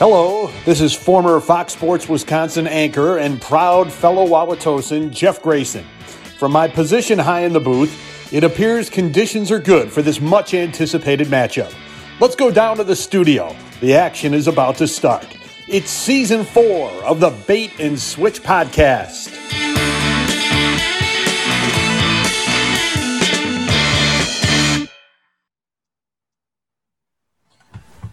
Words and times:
Hello, 0.00 0.50
this 0.64 0.80
is 0.80 0.94
former 0.94 1.38
Fox 1.40 1.74
Sports 1.74 2.08
Wisconsin 2.08 2.66
anchor 2.66 3.18
and 3.18 3.38
proud 3.38 3.92
fellow 3.92 4.26
Wauwatosan 4.26 5.10
Jeff 5.10 5.42
Grayson. 5.42 5.84
From 6.38 6.52
my 6.52 6.68
position 6.68 7.18
high 7.18 7.40
in 7.40 7.52
the 7.52 7.60
booth, 7.60 8.32
it 8.32 8.42
appears 8.42 8.88
conditions 8.88 9.50
are 9.50 9.58
good 9.58 9.92
for 9.92 10.00
this 10.00 10.18
much 10.18 10.54
anticipated 10.54 11.26
matchup. 11.28 11.70
Let's 12.18 12.34
go 12.34 12.50
down 12.50 12.78
to 12.78 12.84
the 12.84 12.96
studio. 12.96 13.54
The 13.82 13.94
action 13.94 14.32
is 14.32 14.48
about 14.48 14.76
to 14.76 14.88
start. 14.88 15.36
It's 15.68 15.90
season 15.90 16.46
four 16.46 16.90
of 17.04 17.20
the 17.20 17.38
Bait 17.46 17.78
and 17.78 18.00
Switch 18.00 18.42
podcast. 18.42 19.36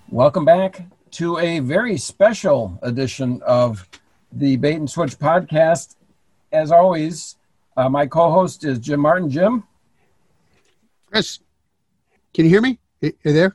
Welcome 0.09 0.43
back 0.43 0.83
to 1.17 1.39
a 1.39 1.57
very 1.57 1.97
special 1.97 2.77
edition 2.83 3.41
of 3.43 3.89
the 4.31 4.55
Bait 4.55 4.75
and 4.75 4.87
Switch 4.87 5.17
podcast. 5.17 5.95
As 6.51 6.71
always, 6.71 7.37
uh, 7.75 7.89
my 7.89 8.05
co 8.05 8.29
host 8.29 8.63
is 8.63 8.77
Jim 8.77 8.99
Martin. 8.99 9.27
Jim? 9.27 9.63
Chris, 11.09 11.39
can 12.35 12.45
you 12.45 12.51
hear 12.51 12.61
me? 12.61 12.77
You 13.01 13.13
there? 13.23 13.51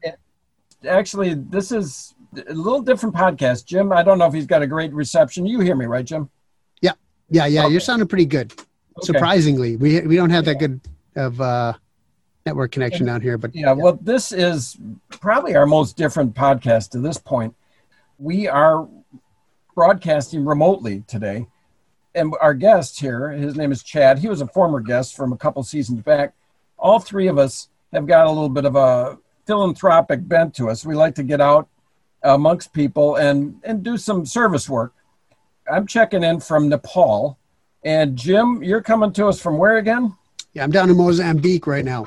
Actually, 0.89 1.35
this 1.35 1.71
is 1.71 2.15
a 2.49 2.53
little 2.53 2.83
different 2.83 3.15
podcast. 3.15 3.65
Jim, 3.65 3.93
I 3.93 4.03
don't 4.03 4.19
know 4.19 4.27
if 4.27 4.35
he's 4.35 4.47
got 4.47 4.63
a 4.63 4.67
great 4.67 4.93
reception. 4.93 5.47
You 5.47 5.61
hear 5.61 5.77
me, 5.77 5.87
right, 5.87 6.05
Jim? 6.05 6.29
Yeah, 6.81 6.93
yeah, 7.31 7.47
yeah. 7.47 7.63
Okay. 7.63 7.71
You're 7.71 7.81
sounding 7.81 8.09
pretty 8.09 8.27
good. 8.27 8.51
Okay. 8.53 8.67
Surprisingly, 9.03 9.77
we 9.77 10.01
we 10.01 10.17
don't 10.17 10.31
have 10.31 10.47
that 10.47 10.59
good 10.59 10.81
of 11.15 11.41
uh, 11.41 11.75
network 12.45 12.73
connection 12.73 13.07
down 13.07 13.21
here. 13.21 13.39
But 13.39 13.55
yeah, 13.55 13.67
yeah, 13.67 13.73
well, 13.73 13.99
this 14.03 14.33
is 14.33 14.77
probably 15.11 15.55
our 15.55 15.67
most 15.67 15.97
different 15.97 16.35
podcast 16.35 16.91
to 16.91 16.99
this 16.99 17.19
point. 17.19 17.55
We 18.23 18.47
are 18.47 18.89
broadcasting 19.75 20.45
remotely 20.45 21.03
today, 21.09 21.49
and 22.15 22.33
our 22.41 22.55
guest 22.55 23.01
here, 23.01 23.31
his 23.31 23.57
name 23.57 23.73
is 23.73 23.83
Chad. 23.83 24.21
He 24.21 24.29
was 24.29 24.41
a 24.41 24.47
former 24.47 24.79
guest 24.79 25.17
from 25.17 25.33
a 25.33 25.37
couple 25.37 25.61
seasons 25.65 26.03
back. 26.03 26.33
All 26.79 27.01
three 27.01 27.27
of 27.27 27.37
us 27.37 27.69
have 27.93 28.07
got 28.07 28.27
a 28.27 28.31
little 28.31 28.49
bit 28.49 28.65
of 28.65 28.77
a 28.77 29.19
philanthropic 29.45 30.29
bent 30.29 30.55
to 30.55 30.71
us. 30.71 30.87
We 30.87 30.95
like 30.95 31.17
to 31.17 31.25
get 31.25 31.41
out 31.41 31.69
amongst 32.23 32.73
people 32.73 33.17
and 33.17 33.61
and 33.65 33.83
do 33.83 33.97
some 33.97 34.25
service 34.25 34.69
work. 34.69 34.95
I'm 35.69 35.89
checking 35.89 36.23
in 36.23 36.39
from 36.39 36.69
Nepal, 36.69 37.37
and 37.83 38.15
Jim, 38.15 38.63
you're 38.63 38.83
coming 38.83 39.13
to 39.15 39.27
us 39.27 39.41
from 39.41 39.59
where 39.59 39.79
again? 39.79 40.17
Yeah, 40.53 40.63
I'm 40.63 40.71
down 40.71 40.91
in 40.91 40.97
Mozambique 40.97 41.67
right 41.67 41.85
now. 41.85 42.07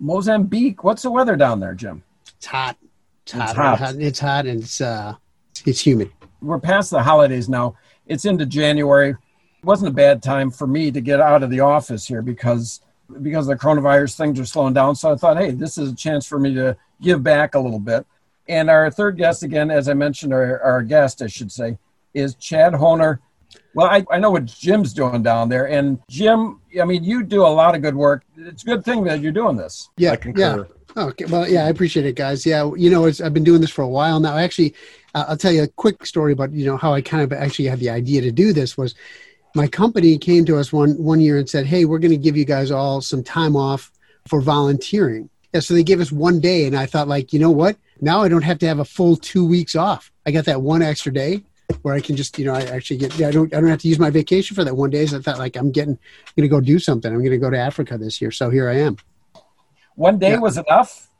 Mozambique. 0.00 0.84
What's 0.84 1.00
the 1.00 1.10
weather 1.10 1.34
down 1.34 1.60
there, 1.60 1.72
Jim? 1.72 2.02
It's 2.36 2.44
hot. 2.44 2.76
It's 3.22 3.32
hot. 3.32 3.48
It's 3.48 3.56
hot, 3.56 3.94
it's 3.94 4.18
hot 4.18 4.46
and 4.46 4.62
it's 4.62 4.82
uh, 4.82 5.14
it's 5.66 5.86
humid. 5.86 6.10
We're 6.42 6.60
past 6.60 6.90
the 6.90 7.02
holidays 7.02 7.48
now. 7.48 7.76
It's 8.06 8.24
into 8.24 8.46
January. 8.46 9.10
It 9.10 9.64
wasn't 9.64 9.90
a 9.90 9.94
bad 9.94 10.22
time 10.22 10.50
for 10.50 10.66
me 10.66 10.90
to 10.90 11.00
get 11.00 11.20
out 11.20 11.42
of 11.42 11.50
the 11.50 11.60
office 11.60 12.06
here 12.06 12.22
because 12.22 12.80
because 13.22 13.46
the 13.46 13.54
coronavirus 13.54 14.16
things 14.16 14.40
are 14.40 14.44
slowing 14.44 14.74
down. 14.74 14.96
So 14.96 15.12
I 15.12 15.16
thought, 15.16 15.36
hey, 15.36 15.52
this 15.52 15.78
is 15.78 15.92
a 15.92 15.94
chance 15.94 16.26
for 16.26 16.38
me 16.38 16.54
to 16.54 16.76
give 17.00 17.22
back 17.22 17.54
a 17.54 17.60
little 17.60 17.78
bit. 17.78 18.04
And 18.48 18.70
our 18.70 18.90
third 18.90 19.16
guest, 19.16 19.42
again, 19.42 19.70
as 19.70 19.88
I 19.88 19.94
mentioned, 19.94 20.32
our, 20.32 20.60
our 20.60 20.82
guest, 20.82 21.22
I 21.22 21.26
should 21.26 21.50
say, 21.50 21.78
is 22.14 22.34
Chad 22.36 22.74
Honer. 22.74 23.20
Well, 23.74 23.86
I, 23.86 24.04
I 24.10 24.18
know 24.18 24.30
what 24.30 24.46
Jim's 24.46 24.92
doing 24.92 25.22
down 25.22 25.48
there. 25.48 25.68
And 25.68 26.00
Jim, 26.08 26.60
I 26.80 26.84
mean, 26.84 27.04
you 27.04 27.22
do 27.22 27.42
a 27.42 27.48
lot 27.48 27.74
of 27.74 27.82
good 27.82 27.94
work. 27.94 28.24
It's 28.36 28.62
a 28.62 28.66
good 28.66 28.84
thing 28.84 29.04
that 29.04 29.20
you're 29.20 29.32
doing 29.32 29.56
this. 29.56 29.90
Yeah. 29.96 30.16
Yeah. 30.34 30.64
Okay. 30.96 31.26
Well, 31.26 31.46
yeah, 31.46 31.66
I 31.66 31.68
appreciate 31.68 32.06
it, 32.06 32.14
guys. 32.14 32.46
Yeah. 32.46 32.70
You 32.74 32.88
know, 32.88 33.06
I've 33.06 33.34
been 33.34 33.44
doing 33.44 33.60
this 33.60 33.70
for 33.70 33.82
a 33.82 33.88
while 33.88 34.18
now. 34.18 34.36
Actually, 34.36 34.74
uh, 35.14 35.26
I'll 35.28 35.36
tell 35.36 35.52
you 35.52 35.62
a 35.62 35.68
quick 35.68 36.06
story 36.06 36.32
about, 36.32 36.52
you 36.52 36.64
know, 36.64 36.78
how 36.78 36.94
I 36.94 37.02
kind 37.02 37.22
of 37.22 37.32
actually 37.36 37.66
had 37.66 37.80
the 37.80 37.90
idea 37.90 38.22
to 38.22 38.32
do 38.32 38.54
this 38.54 38.78
was 38.78 38.94
my 39.54 39.66
company 39.66 40.16
came 40.16 40.46
to 40.46 40.56
us 40.56 40.72
one, 40.72 40.92
one 40.92 41.20
year 41.20 41.36
and 41.36 41.48
said, 41.48 41.66
Hey, 41.66 41.84
we're 41.84 41.98
going 41.98 42.12
to 42.12 42.16
give 42.16 42.36
you 42.36 42.46
guys 42.46 42.70
all 42.70 43.02
some 43.02 43.22
time 43.22 43.56
off 43.56 43.90
for 44.26 44.40
volunteering. 44.40 45.28
Yeah. 45.52 45.60
So 45.60 45.74
they 45.74 45.82
gave 45.82 46.00
us 46.00 46.10
one 46.10 46.40
day. 46.40 46.66
And 46.66 46.76
I 46.76 46.86
thought 46.86 47.08
like, 47.08 47.32
you 47.32 47.38
know 47.38 47.50
what? 47.50 47.76
Now 48.00 48.22
I 48.22 48.28
don't 48.28 48.42
have 48.42 48.58
to 48.60 48.66
have 48.66 48.78
a 48.78 48.84
full 48.84 49.16
two 49.16 49.46
weeks 49.46 49.74
off. 49.74 50.10
I 50.24 50.30
got 50.30 50.46
that 50.46 50.62
one 50.62 50.80
extra 50.80 51.12
day 51.12 51.42
where 51.82 51.94
I 51.94 52.00
can 52.00 52.16
just, 52.16 52.38
you 52.38 52.46
know, 52.46 52.54
I 52.54 52.62
actually 52.62 52.98
get, 52.98 53.20
I 53.20 53.30
don't, 53.30 53.52
I 53.54 53.60
don't 53.60 53.68
have 53.68 53.80
to 53.80 53.88
use 53.88 53.98
my 53.98 54.10
vacation 54.10 54.54
for 54.54 54.64
that 54.64 54.76
one 54.76 54.90
day. 54.90 55.04
So 55.04 55.18
I 55.18 55.20
thought 55.20 55.38
like, 55.38 55.56
I'm 55.56 55.72
getting, 55.72 55.98
going 56.36 56.42
to 56.42 56.48
go 56.48 56.60
do 56.60 56.78
something. 56.78 57.12
I'm 57.12 57.18
going 57.18 57.32
to 57.32 57.38
go 57.38 57.50
to 57.50 57.58
Africa 57.58 57.98
this 57.98 58.20
year. 58.20 58.30
So 58.30 58.48
here 58.48 58.68
I 58.70 58.76
am. 58.76 58.96
One 59.96 60.18
day 60.18 60.30
yeah. 60.32 60.38
was 60.38 60.56
enough. 60.56 61.10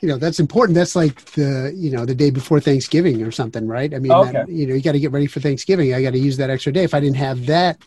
You 0.00 0.08
know, 0.08 0.18
that's 0.18 0.38
important. 0.38 0.76
That's 0.76 0.94
like 0.94 1.24
the, 1.32 1.72
you 1.74 1.90
know, 1.90 2.04
the 2.04 2.14
day 2.14 2.30
before 2.30 2.60
Thanksgiving 2.60 3.22
or 3.22 3.30
something, 3.30 3.66
right? 3.66 3.92
I 3.92 3.98
mean, 3.98 4.12
okay. 4.12 4.32
that, 4.32 4.48
you 4.48 4.66
know, 4.66 4.74
you 4.74 4.82
got 4.82 4.92
to 4.92 5.00
get 5.00 5.10
ready 5.10 5.26
for 5.26 5.40
Thanksgiving. 5.40 5.94
I 5.94 6.02
got 6.02 6.10
to 6.10 6.18
use 6.18 6.36
that 6.36 6.50
extra 6.50 6.72
day. 6.72 6.84
If 6.84 6.94
I 6.94 7.00
didn't 7.00 7.16
have 7.16 7.46
that, 7.46 7.78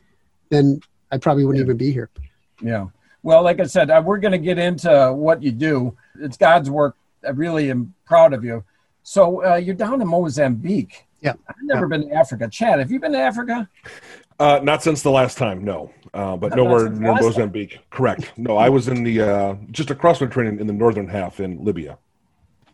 then 0.50 0.82
I 1.12 1.18
probably 1.20 1.46
wouldn't 1.46 1.60
yeah. 1.60 1.66
even 1.66 1.78
be 1.78 1.92
here. 1.92 2.10
Yeah. 2.62 2.88
Well, 3.22 3.44
like 3.44 3.60
I 3.60 3.66
said, 3.66 3.92
uh, 3.92 4.02
we're 4.04 4.18
going 4.18 4.32
to 4.32 4.40
get 4.40 4.58
into 4.58 5.14
what 5.14 5.44
you 5.44 5.52
do. 5.52 5.96
It's 6.20 6.38
God's 6.38 6.70
work. 6.70 6.96
I 7.26 7.30
really 7.30 7.70
am 7.70 7.94
proud 8.06 8.34
of 8.34 8.44
you. 8.44 8.64
So 9.04 9.46
uh, 9.46 9.56
you're 9.56 9.76
down 9.76 10.02
in 10.02 10.08
Mozambique. 10.08 11.06
Yeah. 11.22 11.34
I've 11.48 11.56
never 11.64 11.86
yeah. 11.86 11.98
been 11.98 12.10
to 12.10 12.16
Africa. 12.16 12.48
Chad, 12.50 12.80
have 12.80 12.90
you 12.90 13.00
been 13.00 13.12
to 13.12 13.20
Africa? 13.20 13.70
Uh, 14.40 14.60
not 14.64 14.82
since 14.82 15.02
the 15.02 15.12
last 15.12 15.38
time, 15.38 15.64
no. 15.64 15.92
Uh, 16.14 16.36
but 16.36 16.50
not 16.50 16.58
nowhere 16.58 16.90
near 16.90 17.14
Mozambique. 17.16 17.76
Time. 17.76 17.84
Correct. 17.90 18.32
No, 18.38 18.58
I 18.58 18.70
was 18.70 18.88
in 18.88 19.04
the 19.04 19.22
uh, 19.22 19.56
just 19.72 19.92
across 19.92 20.20
the 20.20 20.28
training 20.28 20.60
in 20.60 20.68
the 20.68 20.74
northern 20.74 21.08
half 21.08 21.40
in 21.40 21.64
Libya. 21.64 21.98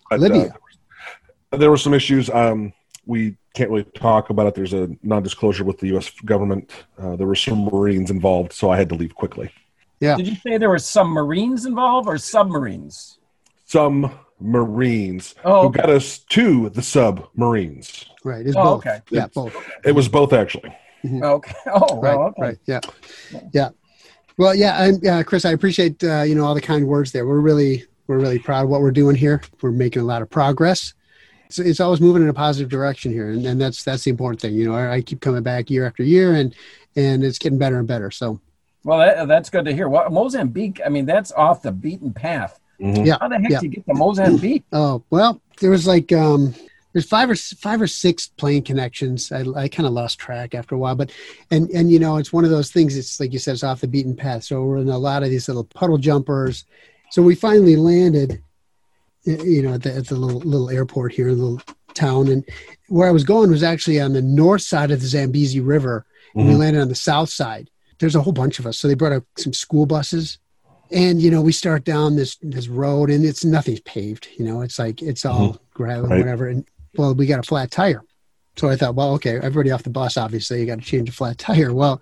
But, 0.10 0.20
Libya. 0.20 0.40
There, 0.40 0.52
was, 0.52 1.60
there 1.60 1.70
were 1.70 1.78
some 1.78 1.94
issues. 1.94 2.30
Um, 2.30 2.74
we 3.06 3.38
can't 3.54 3.70
really 3.70 3.84
talk 3.84 4.30
about 4.30 4.48
it. 4.48 4.56
There's 4.56 4.74
a 4.74 4.90
non-disclosure 5.04 5.64
with 5.64 5.80
the 5.80 5.88
U.S. 5.88 6.10
government. 6.22 6.72
Uh, 6.98 7.16
there 7.16 7.28
were 7.28 7.36
some 7.36 7.66
Marines 7.66 8.12
involved, 8.12 8.54
so 8.54 8.70
I 8.70 8.78
had 8.78 8.90
to 8.90 8.96
leave 8.96 9.16
quickly. 9.16 9.52
Yeah. 10.00 10.18
Did 10.18 10.28
you 10.28 10.36
say 10.36 10.58
there 10.58 10.70
were 10.70 10.80
some 10.80 11.10
Marines 11.10 11.66
involved 11.66 12.08
or 12.08 12.18
submarines? 12.18 13.20
Some 13.66 14.12
Marines 14.40 15.36
oh, 15.44 15.64
who 15.64 15.72
got 15.72 15.90
us 15.90 16.20
to 16.20 16.70
the 16.70 16.82
submarines. 16.82 18.06
Right. 18.24 18.46
It's 18.46 18.56
oh, 18.56 18.64
both. 18.64 18.86
Okay. 18.86 19.02
Yeah, 19.10 19.28
both. 19.28 19.56
It 19.84 19.94
was 19.94 20.10
both 20.10 20.34
actually. 20.34 20.76
Mm-hmm. 21.06 21.24
Okay. 21.24 21.54
Oh, 21.68 22.00
right. 22.02 22.16
okay. 22.16 22.42
Right. 22.42 22.58
Yeah. 22.66 22.80
Yeah. 23.54 23.70
Well, 24.38 24.54
yeah, 24.54 24.84
and 24.84 25.08
uh, 25.08 25.24
Chris, 25.24 25.46
I 25.46 25.52
appreciate 25.52 26.04
uh, 26.04 26.24
you 26.24 26.36
know 26.36 26.46
all 26.46 26.56
the 26.56 26.62
kind 26.62 26.86
words 26.88 27.12
there. 27.12 27.26
We're 27.26 27.40
really 27.40 27.86
we're 28.08 28.20
really 28.20 28.40
proud 28.40 28.66
of 28.66 28.70
what 28.70 28.82
we're 28.82 28.92
doing 28.92 29.16
here. 29.16 29.42
We're 29.62 29.72
making 29.72 30.02
a 30.02 30.06
lot 30.06 30.22
of 30.22 30.30
progress. 30.30 30.94
It's, 31.46 31.60
it's 31.60 31.80
always 31.80 32.02
moving 32.02 32.24
in 32.24 32.30
a 32.30 32.34
positive 32.34 32.70
direction 32.70 33.12
here, 33.12 33.30
and, 33.30 33.46
and 33.46 33.62
that's 33.62 33.84
that's 33.84 34.04
the 34.04 34.12
important 34.12 34.42
thing. 34.42 34.54
You 34.54 34.70
know, 34.70 34.76
I, 34.76 34.96
I 34.96 35.02
keep 35.02 35.22
coming 35.22 35.44
back 35.44 35.70
year 35.70 35.86
after 35.86 36.04
year, 36.04 36.34
and 36.34 36.54
and 36.96 37.24
it's 37.24 37.40
getting 37.40 37.58
better 37.58 37.80
and 37.80 37.88
better. 37.88 38.12
So 38.12 38.42
well, 38.84 39.00
that, 39.00 39.28
that's 39.28 39.50
good 39.50 39.66
to 39.66 39.74
hear. 39.74 39.90
Well, 39.90 40.10
Mozambique, 40.10 40.80
I 40.86 40.90
mean, 40.90 41.06
that's 41.06 41.32
off 41.32 41.62
the 41.62 41.72
beaten 41.72 42.14
path. 42.14 42.60
Mm-hmm. 42.80 43.06
Yeah. 43.06 43.18
How 43.20 43.28
the 43.30 43.40
heck 43.40 43.50
yeah. 43.50 43.60
did 43.60 43.64
you 43.64 43.70
get 43.70 43.86
to 43.88 43.94
Mozambique? 43.94 44.64
Oh, 44.72 45.04
well, 45.10 45.42
there 45.60 45.72
was 45.72 45.88
like 45.88 46.12
um, 46.12 46.54
there's 46.96 47.06
five 47.06 47.30
or 47.30 47.36
five 47.36 47.82
or 47.82 47.88
six 47.88 48.28
plane 48.28 48.64
connections. 48.64 49.30
I, 49.30 49.44
I 49.54 49.68
kind 49.68 49.86
of 49.86 49.92
lost 49.92 50.18
track 50.18 50.56
after 50.56 50.76
a 50.76 50.78
while, 50.78 50.96
but 50.96 51.12
and 51.52 51.70
and 51.72 51.92
you 51.92 52.00
know, 52.00 52.16
it's 52.16 52.32
one 52.32 52.46
of 52.46 52.52
those 52.52 52.72
things. 52.72 52.96
It's 52.96 53.20
like 53.20 53.34
you 53.34 53.40
said, 53.40 53.56
it's 53.56 53.66
off 53.66 53.82
the 53.82 53.88
beaten 53.88 54.16
path. 54.16 54.46
So 54.46 54.64
we're 54.64 54.78
in 54.78 54.88
a 54.88 54.98
lot 54.98 55.22
of 55.22 55.30
these 55.30 55.50
little 55.50 55.66
puddle 55.66 55.98
jumpers. 55.98 56.64
So 57.12 57.22
we 57.22 57.36
finally 57.36 57.76
landed, 57.76 58.42
you 59.26 59.62
know, 59.62 59.74
at 59.74 59.84
the, 59.84 59.94
at 59.94 60.08
the 60.08 60.16
little 60.16 60.40
little 60.40 60.70
airport 60.70 61.12
here, 61.12 61.28
in 61.28 61.38
the 61.38 61.44
little 61.44 61.76
town, 61.96 62.30
and 62.30 62.48
where 62.88 63.10
I 63.10 63.12
was 63.12 63.26
going 63.26 63.52
was 63.52 63.62
actually 63.62 64.00
on 64.00 64.14
the 64.14 64.22
north 64.22 64.62
side 64.62 64.92
of 64.92 65.02
the 65.02 65.08
Zambezi 65.08 65.60
River, 65.60 66.06
and 66.34 66.44
mm-hmm. 66.44 66.54
we 66.54 66.56
landed 66.56 66.82
on 66.82 66.88
the 66.88 66.96
south 66.96 67.30
side 67.30 67.70
there's 68.00 68.16
a 68.16 68.22
whole 68.22 68.34
bunch 68.34 68.60
of 68.60 68.66
us. 68.66 68.78
So 68.78 68.88
they 68.88 68.94
brought 68.94 69.14
up 69.14 69.24
some 69.38 69.54
school 69.54 69.86
buses, 69.86 70.38
and 70.92 71.22
you 71.22 71.32
know 71.32 71.42
we 71.42 71.52
start 71.52 71.84
down 71.84 72.16
this 72.16 72.38
this 72.42 72.68
road, 72.68 73.10
and 73.10 73.26
it's 73.26 73.46
nothing's 73.46 73.82
paved. 73.82 74.28
You 74.38 74.46
know, 74.46 74.62
it's 74.62 74.80
like 74.80 75.02
it's 75.02 75.26
all 75.26 75.54
mm-hmm. 75.54 75.64
gravel, 75.74 76.10
right. 76.10 76.20
whatever. 76.20 76.48
And 76.48 76.66
well, 76.98 77.14
we 77.14 77.26
got 77.26 77.40
a 77.40 77.44
flat 77.44 77.72
tire. 77.72 78.04
So 78.58 78.70
I 78.70 78.76
thought, 78.76 78.96
well, 78.96 79.14
okay, 79.16 79.36
everybody 79.36 79.72
off 79.72 79.84
the 79.84 79.90
bus, 79.90 80.18
obviously, 80.18 80.62
you 80.62 80.66
got 80.66 80.80
to 80.80 80.86
change 80.86 81.10
a 81.10 81.12
flat 81.12 81.38
tire. 81.38 81.74
Well, 81.74 82.02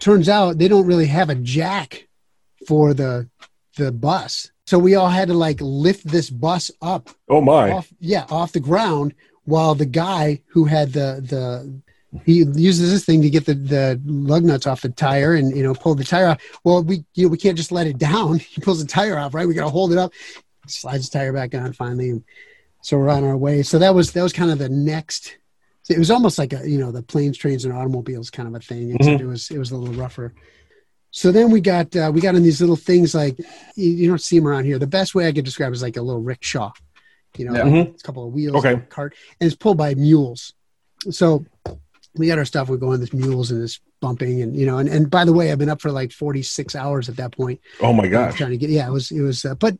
turns 0.00 0.28
out 0.28 0.58
they 0.58 0.68
don't 0.68 0.86
really 0.86 1.06
have 1.06 1.30
a 1.30 1.36
jack 1.36 2.08
for 2.66 2.94
the 2.94 3.28
the 3.76 3.92
bus. 3.92 4.50
So 4.66 4.78
we 4.78 4.94
all 4.94 5.08
had 5.08 5.28
to 5.28 5.34
like 5.34 5.60
lift 5.60 6.06
this 6.06 6.30
bus 6.30 6.70
up. 6.80 7.10
Oh 7.28 7.40
my! 7.40 7.70
Off, 7.70 7.92
yeah, 8.00 8.26
off 8.30 8.52
the 8.52 8.60
ground 8.60 9.14
while 9.44 9.74
the 9.74 9.86
guy 9.86 10.40
who 10.48 10.64
had 10.64 10.92
the 10.92 11.24
the 11.24 11.82
he 12.24 12.44
uses 12.54 12.90
this 12.90 13.04
thing 13.04 13.22
to 13.22 13.30
get 13.30 13.46
the, 13.46 13.54
the 13.54 14.00
lug 14.04 14.44
nuts 14.44 14.66
off 14.66 14.82
the 14.82 14.88
tire 14.90 15.34
and 15.34 15.56
you 15.56 15.62
know 15.62 15.74
pull 15.74 15.94
the 15.94 16.04
tire 16.04 16.28
off 16.28 16.42
well 16.62 16.82
we 16.82 17.04
you 17.14 17.24
know 17.24 17.30
we 17.30 17.38
can't 17.38 17.56
just 17.56 17.72
let 17.72 17.86
it 17.86 17.96
down 17.96 18.38
he 18.38 18.60
pulls 18.60 18.82
the 18.82 18.86
tire 18.86 19.18
off 19.18 19.32
right 19.32 19.48
we 19.48 19.54
got 19.54 19.64
to 19.64 19.70
hold 19.70 19.92
it 19.92 19.98
up 19.98 20.12
slides 20.66 21.08
the 21.08 21.18
tire 21.18 21.32
back 21.32 21.54
on 21.54 21.72
finally 21.72 22.22
so 22.82 22.98
we're 22.98 23.08
on 23.08 23.24
our 23.24 23.36
way 23.36 23.62
so 23.62 23.78
that 23.78 23.94
was 23.94 24.12
that 24.12 24.22
was 24.22 24.32
kind 24.32 24.50
of 24.50 24.58
the 24.58 24.68
next 24.68 25.38
it 25.88 25.98
was 25.98 26.10
almost 26.10 26.38
like 26.38 26.52
a 26.52 26.68
you 26.68 26.78
know 26.78 26.92
the 26.92 27.02
planes 27.02 27.36
trains 27.38 27.64
and 27.64 27.74
automobiles 27.74 28.30
kind 28.30 28.46
of 28.48 28.54
a 28.54 28.60
thing 28.60 28.96
mm-hmm. 28.96 29.22
it 29.22 29.26
was 29.26 29.50
it 29.50 29.58
was 29.58 29.70
a 29.70 29.76
little 29.76 29.94
rougher 29.94 30.34
so 31.10 31.30
then 31.32 31.50
we 31.50 31.60
got 31.60 31.94
uh, 31.96 32.10
we 32.14 32.20
got 32.20 32.34
in 32.34 32.42
these 32.42 32.60
little 32.60 32.76
things 32.76 33.14
like 33.14 33.38
you, 33.74 33.90
you 33.90 34.08
don't 34.08 34.20
see 34.20 34.38
them 34.38 34.46
around 34.46 34.64
here 34.64 34.78
the 34.78 34.86
best 34.86 35.14
way 35.14 35.26
i 35.26 35.32
could 35.32 35.44
describe 35.44 35.72
is 35.72 35.82
like 35.82 35.96
a 35.96 36.02
little 36.02 36.22
rickshaw 36.22 36.70
You 37.38 37.46
know, 37.46 37.54
Yeah. 37.54 37.64
Mhm. 37.64 37.94
it's 37.94 38.02
a 38.02 38.06
couple 38.06 38.26
of 38.26 38.32
wheels, 38.34 38.56
Okay. 38.56 38.74
and 38.74 38.88
cart, 38.90 39.14
and 39.40 39.46
it's 39.46 39.56
pulled 39.56 39.78
by 39.78 39.94
mules. 39.94 40.52
So 41.10 41.46
we 42.14 42.26
got 42.26 42.38
our 42.38 42.44
stuff. 42.44 42.68
We 42.68 42.76
go 42.76 42.92
on 42.92 43.00
this 43.00 43.14
mules 43.14 43.50
and 43.50 43.62
this 43.62 43.80
bumping, 44.02 44.42
and 44.42 44.54
you 44.54 44.66
know, 44.66 44.76
and, 44.76 44.86
and 44.88 45.08
by 45.08 45.24
the 45.24 45.32
way, 45.32 45.50
I've 45.50 45.58
been 45.58 45.70
up 45.70 45.80
for 45.80 45.90
like 45.90 46.12
forty 46.12 46.42
six 46.42 46.76
hours 46.76 47.08
at 47.08 47.16
that 47.16 47.32
point. 47.32 47.60
Oh 47.80 47.94
my 47.94 48.06
gosh. 48.06 48.36
trying 48.36 48.50
to 48.50 48.58
get 48.58 48.68
yeah, 48.68 48.86
it 48.86 48.92
was 48.92 49.10
it 49.10 49.22
was, 49.22 49.46
uh, 49.46 49.54
but 49.54 49.78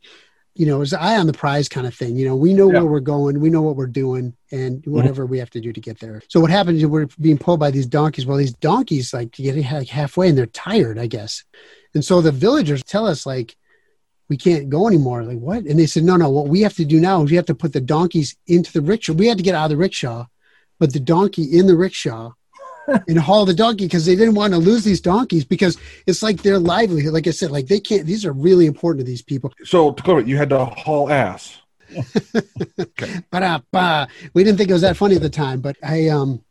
you 0.55 0.67
know, 0.67 0.77
it 0.77 0.81
was 0.81 0.93
eye 0.93 1.17
on 1.17 1.27
the 1.27 1.33
prize 1.33 1.69
kind 1.69 1.87
of 1.87 1.95
thing. 1.95 2.17
You 2.17 2.27
know, 2.27 2.37
we 2.37 2.53
know 2.53 2.71
Yeah. 2.71 2.81
where 2.81 2.93
we're 2.93 3.01
going, 3.01 3.41
we 3.41 3.51
know 3.51 3.63
what 3.63 3.77
we're 3.77 3.87
doing, 3.87 4.35
and 4.51 4.79
mm-hmm. 4.79 4.93
whatever 4.93 5.25
we 5.25 5.39
have 5.39 5.51
to 5.51 5.61
do 5.61 5.73
to 5.73 5.81
get 5.81 5.99
there. 5.99 6.23
So 6.29 6.41
what 6.41 6.51
happens 6.51 6.79
is 6.83 6.87
we're 6.87 7.09
being 7.21 7.39
pulled 7.39 7.61
by 7.61 7.71
these 7.71 7.87
donkeys. 7.87 8.27
Well, 8.27 8.37
these 8.37 8.53
donkeys 8.53 9.15
like 9.15 9.33
get 9.33 9.57
like 9.57 9.89
halfway 9.89 10.29
and 10.29 10.37
they're 10.37 10.47
tired, 10.47 10.99
I 10.99 11.07
guess, 11.07 11.45
and 11.95 12.05
so 12.05 12.21
the 12.21 12.33
villagers 12.33 12.83
tell 12.83 13.07
us 13.07 13.25
like 13.25 13.57
we 14.29 14.37
can't 14.37 14.71
go 14.71 14.87
anymore. 14.87 15.25
Like 15.25 15.39
what? 15.39 15.65
And 15.65 15.79
they 15.79 15.87
said 15.87 16.05
no, 16.05 16.17
no. 16.17 16.31
What 16.31 16.49
we 16.49 16.61
have 16.63 16.75
to 16.77 16.85
do 16.85 17.01
now 17.01 17.23
is 17.23 17.31
we 17.31 17.37
have 17.37 17.47
to 17.47 17.55
put 17.55 17.73
the 17.73 17.81
donkeys 17.81 18.37
into 18.47 18.73
the 18.73 18.81
rickshaw. 18.81 19.15
We 19.15 19.27
had 19.27 19.39
to 19.39 19.45
get 19.45 19.55
out 19.55 19.65
of 19.65 19.71
the 19.71 19.77
rickshaw, 19.77 20.27
but 20.79 20.93
the 20.93 21.01
donkey 21.01 21.45
in 21.59 21.67
the 21.67 21.77
rickshaw. 21.77 22.33
And 22.87 23.19
haul 23.19 23.45
the 23.45 23.55
donkey 23.55 23.85
because 23.85 24.07
they 24.07 24.17
didn't 24.17 24.35
want 24.35 24.53
to 24.53 24.59
lose 24.59 24.85
these 24.85 25.01
donkeys 25.01 25.45
because 25.45 25.77
it's 26.07 26.23
like 26.23 26.43
their 26.43 26.59
livelihood. 26.59 27.13
Like 27.13 27.27
I 27.27 27.31
said, 27.31 27.51
like 27.51 27.67
they 27.67 27.81
can't. 27.81 28.07
These 28.07 28.25
are 28.25 28.33
really 28.33 28.67
important 28.67 29.01
to 29.01 29.11
these 29.11 29.23
people. 29.23 29.53
So 29.65 29.93
to 29.93 30.03
clarify, 30.03 30.29
you 30.29 30.37
had 30.37 30.51
to 30.51 30.65
haul 30.65 31.11
ass. 31.11 31.59
Ba-da-ba. 33.31 34.09
We 34.35 34.45
didn't 34.45 34.59
think 34.59 34.71
it 34.71 34.73
was 34.73 34.83
that 34.83 34.97
funny 34.97 35.17
at 35.17 35.23
the 35.23 35.31
time, 35.31 35.61
but 35.61 35.77
I 35.83 36.09
um 36.09 36.43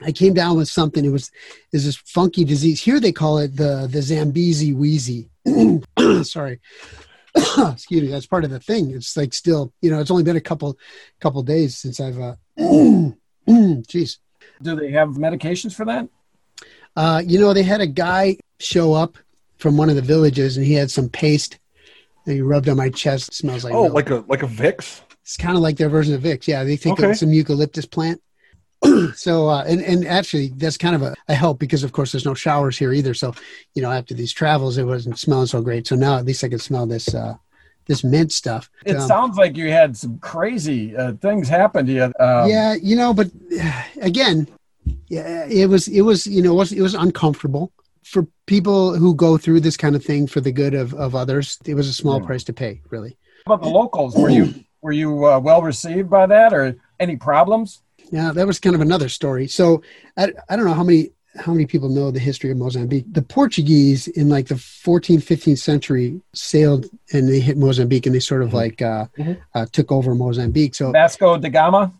I 0.00 0.12
came 0.12 0.34
down 0.34 0.56
with 0.56 0.68
something. 0.68 1.04
It 1.04 1.10
was 1.10 1.30
is 1.72 1.84
this 1.84 1.96
funky 1.96 2.44
disease. 2.44 2.80
Here 2.80 3.00
they 3.00 3.12
call 3.12 3.38
it 3.38 3.56
the 3.56 3.88
the 3.90 4.02
Zambezi 4.02 4.72
Wheezy. 4.72 5.30
Sorry. 6.22 6.60
Excuse 7.36 8.02
me. 8.02 8.08
That's 8.08 8.26
part 8.26 8.44
of 8.44 8.50
the 8.50 8.60
thing. 8.60 8.90
It's 8.90 9.16
like 9.16 9.32
still, 9.32 9.72
you 9.80 9.90
know, 9.90 10.00
it's 10.00 10.10
only 10.10 10.22
been 10.22 10.36
a 10.36 10.40
couple 10.40 10.78
couple 11.20 11.42
days 11.42 11.76
since 11.76 12.00
I've 12.00 12.18
uh 12.18 12.36
jeez. 12.58 14.18
Do 14.62 14.76
they 14.76 14.90
have 14.92 15.10
medications 15.10 15.74
for 15.74 15.84
that? 15.86 16.08
Uh, 16.96 17.22
you 17.24 17.38
know, 17.40 17.52
they 17.52 17.62
had 17.62 17.80
a 17.80 17.86
guy 17.86 18.36
show 18.60 18.92
up 18.92 19.16
from 19.58 19.76
one 19.76 19.88
of 19.88 19.96
the 19.96 20.02
villages 20.02 20.56
and 20.56 20.66
he 20.66 20.74
had 20.74 20.90
some 20.90 21.08
paste 21.08 21.58
and 22.26 22.34
he 22.34 22.40
rubbed 22.42 22.68
on 22.68 22.76
my 22.76 22.90
chest. 22.90 23.28
It 23.28 23.34
smells 23.34 23.64
like 23.64 23.74
Oh, 23.74 23.84
milk. 23.84 23.94
like 23.94 24.10
a 24.10 24.24
like 24.28 24.42
a 24.42 24.46
Vicks. 24.46 25.00
It's 25.22 25.36
kind 25.36 25.56
of 25.56 25.62
like 25.62 25.76
their 25.76 25.88
version 25.88 26.14
of 26.14 26.20
Vicks. 26.22 26.46
Yeah, 26.46 26.64
they 26.64 26.76
think 26.76 27.00
Okay. 27.00 27.14
some 27.14 27.32
eucalyptus 27.32 27.86
plant. 27.86 28.20
so, 29.14 29.48
uh, 29.48 29.62
and 29.66 29.80
and 29.80 30.04
actually, 30.06 30.48
that's 30.56 30.76
kind 30.76 30.96
of 30.96 31.02
a, 31.02 31.14
a 31.28 31.34
help 31.34 31.60
because, 31.60 31.84
of 31.84 31.92
course, 31.92 32.10
there's 32.10 32.24
no 32.24 32.34
showers 32.34 32.76
here 32.76 32.92
either. 32.92 33.14
So, 33.14 33.32
you 33.74 33.82
know, 33.82 33.92
after 33.92 34.12
these 34.12 34.32
travels, 34.32 34.76
it 34.76 34.82
wasn't 34.84 35.18
smelling 35.20 35.46
so 35.46 35.62
great. 35.62 35.86
So 35.86 35.94
now, 35.94 36.18
at 36.18 36.24
least 36.24 36.42
I 36.42 36.48
can 36.48 36.58
smell 36.58 36.86
this 36.86 37.14
uh, 37.14 37.36
this 37.92 38.02
mint 38.04 38.30
stuff. 38.32 38.64
It 38.90 38.96
Um, 38.96 39.06
sounds 39.14 39.36
like 39.42 39.56
you 39.60 39.68
had 39.80 39.90
some 40.02 40.18
crazy 40.18 40.96
uh, 40.96 41.12
things 41.26 41.48
happen 41.48 41.86
to 41.86 41.92
you. 41.92 42.04
Um, 42.26 42.48
yeah, 42.54 42.74
you 42.88 42.96
know, 43.00 43.10
but 43.20 43.28
again, 44.10 44.36
yeah, 45.08 45.44
it 45.60 45.68
was 45.68 45.88
it 45.88 46.02
was 46.02 46.26
you 46.26 46.42
know 46.42 46.52
it 46.56 46.60
was 46.64 46.72
it 46.72 46.82
was 46.88 46.94
uncomfortable 46.94 47.64
for 48.12 48.26
people 48.46 48.80
who 49.00 49.14
go 49.14 49.38
through 49.38 49.60
this 49.60 49.76
kind 49.76 49.94
of 49.94 50.02
thing 50.04 50.26
for 50.26 50.40
the 50.40 50.52
good 50.52 50.74
of 50.74 50.94
of 50.94 51.14
others. 51.14 51.58
It 51.64 51.74
was 51.74 51.88
a 51.88 51.92
small 52.02 52.18
Yeah. 52.20 52.26
price 52.26 52.44
to 52.44 52.52
pay, 52.52 52.80
really. 52.90 53.12
How 53.46 53.54
about 53.54 53.62
the 53.66 53.70
locals? 53.82 54.16
Were 54.16 54.30
you 54.30 54.46
were 54.84 54.92
you 55.02 55.10
uh, 55.26 55.38
well 55.48 55.62
received 55.62 56.08
by 56.10 56.26
that, 56.34 56.52
or 56.52 56.62
any 56.98 57.16
problems? 57.16 57.82
Yeah, 58.10 58.32
that 58.36 58.46
was 58.46 58.58
kind 58.60 58.74
of 58.76 58.82
another 58.82 59.08
story. 59.08 59.46
So 59.48 59.82
I, 60.16 60.24
I 60.50 60.56
don't 60.56 60.66
know 60.66 60.74
how 60.74 60.84
many 60.90 61.10
how 61.36 61.52
many 61.52 61.64
people 61.66 61.88
know 61.88 62.10
the 62.10 62.20
history 62.20 62.50
of 62.50 62.58
Mozambique. 62.58 63.06
The 63.10 63.22
Portuguese 63.22 64.06
in 64.08 64.28
like 64.28 64.48
the 64.48 64.56
14th, 64.56 65.22
15th 65.24 65.58
century 65.58 66.20
sailed 66.34 66.86
and 67.12 67.26
they 67.28 67.40
hit 67.40 67.56
Mozambique 67.56 68.04
and 68.06 68.14
they 68.14 68.20
sort 68.20 68.42
of 68.42 68.52
like 68.52 68.82
uh, 68.82 69.06
Mhm. 69.18 69.38
uh, 69.54 69.66
took 69.72 69.90
over 69.90 70.14
Mozambique. 70.14 70.74
So 70.74 70.92
Vasco 70.92 71.38
da 71.38 71.48
Gama. 71.48 71.90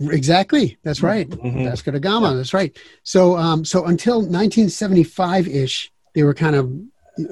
exactly, 0.00 0.78
that's 0.84 1.02
right. 1.02 1.28
Mhm. 1.28 1.64
Vasco 1.64 1.90
da 1.90 1.98
Gama, 1.98 2.34
that's 2.36 2.54
right. 2.54 2.76
So 3.02 3.36
um, 3.36 3.64
so 3.64 3.84
until 3.86 4.20
1975 4.22 5.48
ish, 5.48 5.90
they 6.14 6.22
were 6.22 6.34
kind 6.34 6.54
of 6.56 6.70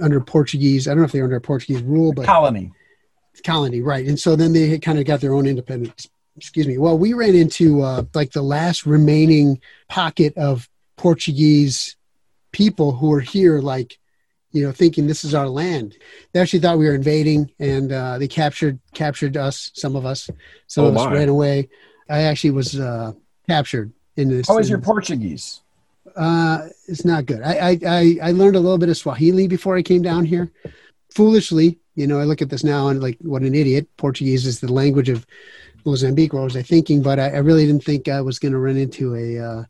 under 0.00 0.20
Portuguese. 0.20 0.88
I 0.88 0.90
don't 0.90 0.98
know 0.98 1.04
if 1.04 1.12
they 1.12 1.20
were 1.20 1.26
under 1.26 1.38
Portuguese 1.40 1.82
rule, 1.82 2.12
but 2.12 2.26
colony. 2.26 2.72
colony, 3.44 3.80
right? 3.82 4.06
And 4.06 4.18
so 4.18 4.34
then 4.34 4.52
they 4.52 4.68
had 4.68 4.82
kind 4.82 4.98
of 4.98 5.04
got 5.04 5.20
their 5.20 5.32
own 5.32 5.46
independence. 5.46 6.08
Excuse 6.36 6.66
me. 6.66 6.76
Well, 6.76 6.98
we 6.98 7.12
ran 7.12 7.34
into 7.34 7.82
uh, 7.82 8.02
like 8.14 8.32
the 8.32 8.42
last 8.42 8.84
remaining 8.84 9.60
pocket 9.88 10.36
of 10.36 10.68
Portuguese 10.96 11.96
people 12.52 12.92
who 12.92 13.08
were 13.08 13.20
here, 13.20 13.60
like 13.60 13.98
you 14.52 14.62
know, 14.64 14.72
thinking 14.72 15.06
this 15.06 15.24
is 15.24 15.34
our 15.34 15.48
land. 15.48 15.96
They 16.32 16.40
actually 16.40 16.60
thought 16.60 16.78
we 16.78 16.86
were 16.86 16.94
invading, 16.94 17.50
and 17.58 17.92
uh, 17.92 18.16
they 18.18 18.28
captured 18.28 18.78
captured 18.94 19.36
us. 19.36 19.70
Some 19.74 19.96
of 19.96 20.06
us, 20.06 20.30
some 20.66 20.84
Oh, 20.84 20.88
of 20.88 20.96
us 20.96 21.04
my. 21.06 21.12
ran 21.12 21.28
away. 21.28 21.68
I 22.08 22.22
actually 22.22 22.52
was 22.52 22.78
uh, 22.80 23.12
captured 23.48 23.92
in 24.16 24.28
this. 24.30 24.48
How 24.48 24.58
is 24.58 24.70
your 24.70 24.80
Portuguese? 24.80 25.60
Uh, 26.14 26.68
it's 26.88 27.04
not 27.04 27.26
good. 27.26 27.42
I, 27.42 27.52
I, 27.52 27.78
I, 27.86 28.18
I 28.22 28.30
learned 28.32 28.56
a 28.56 28.60
little 28.60 28.78
bit 28.78 28.88
of 28.88 28.96
Swahili 28.96 29.48
before 29.48 29.76
I 29.76 29.82
came 29.82 30.00
down 30.00 30.24
here. 30.24 30.50
Foolishly, 31.10 31.78
you 31.94 32.06
know, 32.06 32.18
I 32.18 32.24
look 32.24 32.40
at 32.40 32.48
this 32.48 32.64
now 32.64 32.88
and 32.88 33.02
like, 33.02 33.18
what 33.20 33.42
an 33.42 33.54
idiot. 33.54 33.86
Portuguese 33.98 34.46
is 34.46 34.60
the 34.60 34.72
language 34.72 35.10
of 35.10 35.26
Mozambique. 35.84 36.32
What 36.32 36.44
was 36.44 36.56
I 36.56 36.62
thinking? 36.62 37.02
But 37.02 37.18
I, 37.18 37.30
I 37.30 37.38
really 37.38 37.66
didn't 37.66 37.84
think 37.84 38.08
I 38.08 38.22
was 38.22 38.38
going 38.38 38.52
to 38.52 38.58
run 38.58 38.78
into 38.78 39.14
a, 39.14 39.38
uh, 39.38 39.64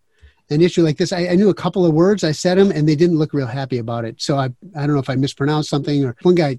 an 0.50 0.60
issue 0.60 0.82
like 0.82 0.96
this. 0.96 1.12
I, 1.12 1.28
I 1.28 1.34
knew 1.34 1.48
a 1.48 1.54
couple 1.54 1.84
of 1.84 1.93
words. 1.93 2.22
I 2.25 2.32
said 2.32 2.56
them 2.58 2.70
and 2.70 2.88
they 2.88 2.94
didn't 2.96 3.19
look 3.19 3.32
real 3.34 3.46
happy 3.46 3.78
about 3.78 4.04
it. 4.04 4.20
So 4.22 4.37
I, 4.38 4.46
I 4.76 4.87
don't 4.87 4.93
know 4.94 4.98
if 5.00 5.10
I 5.10 5.16
mispronounced 5.16 5.69
something 5.70 6.04
or 6.04 6.16
one 6.22 6.34
guy 6.37 6.58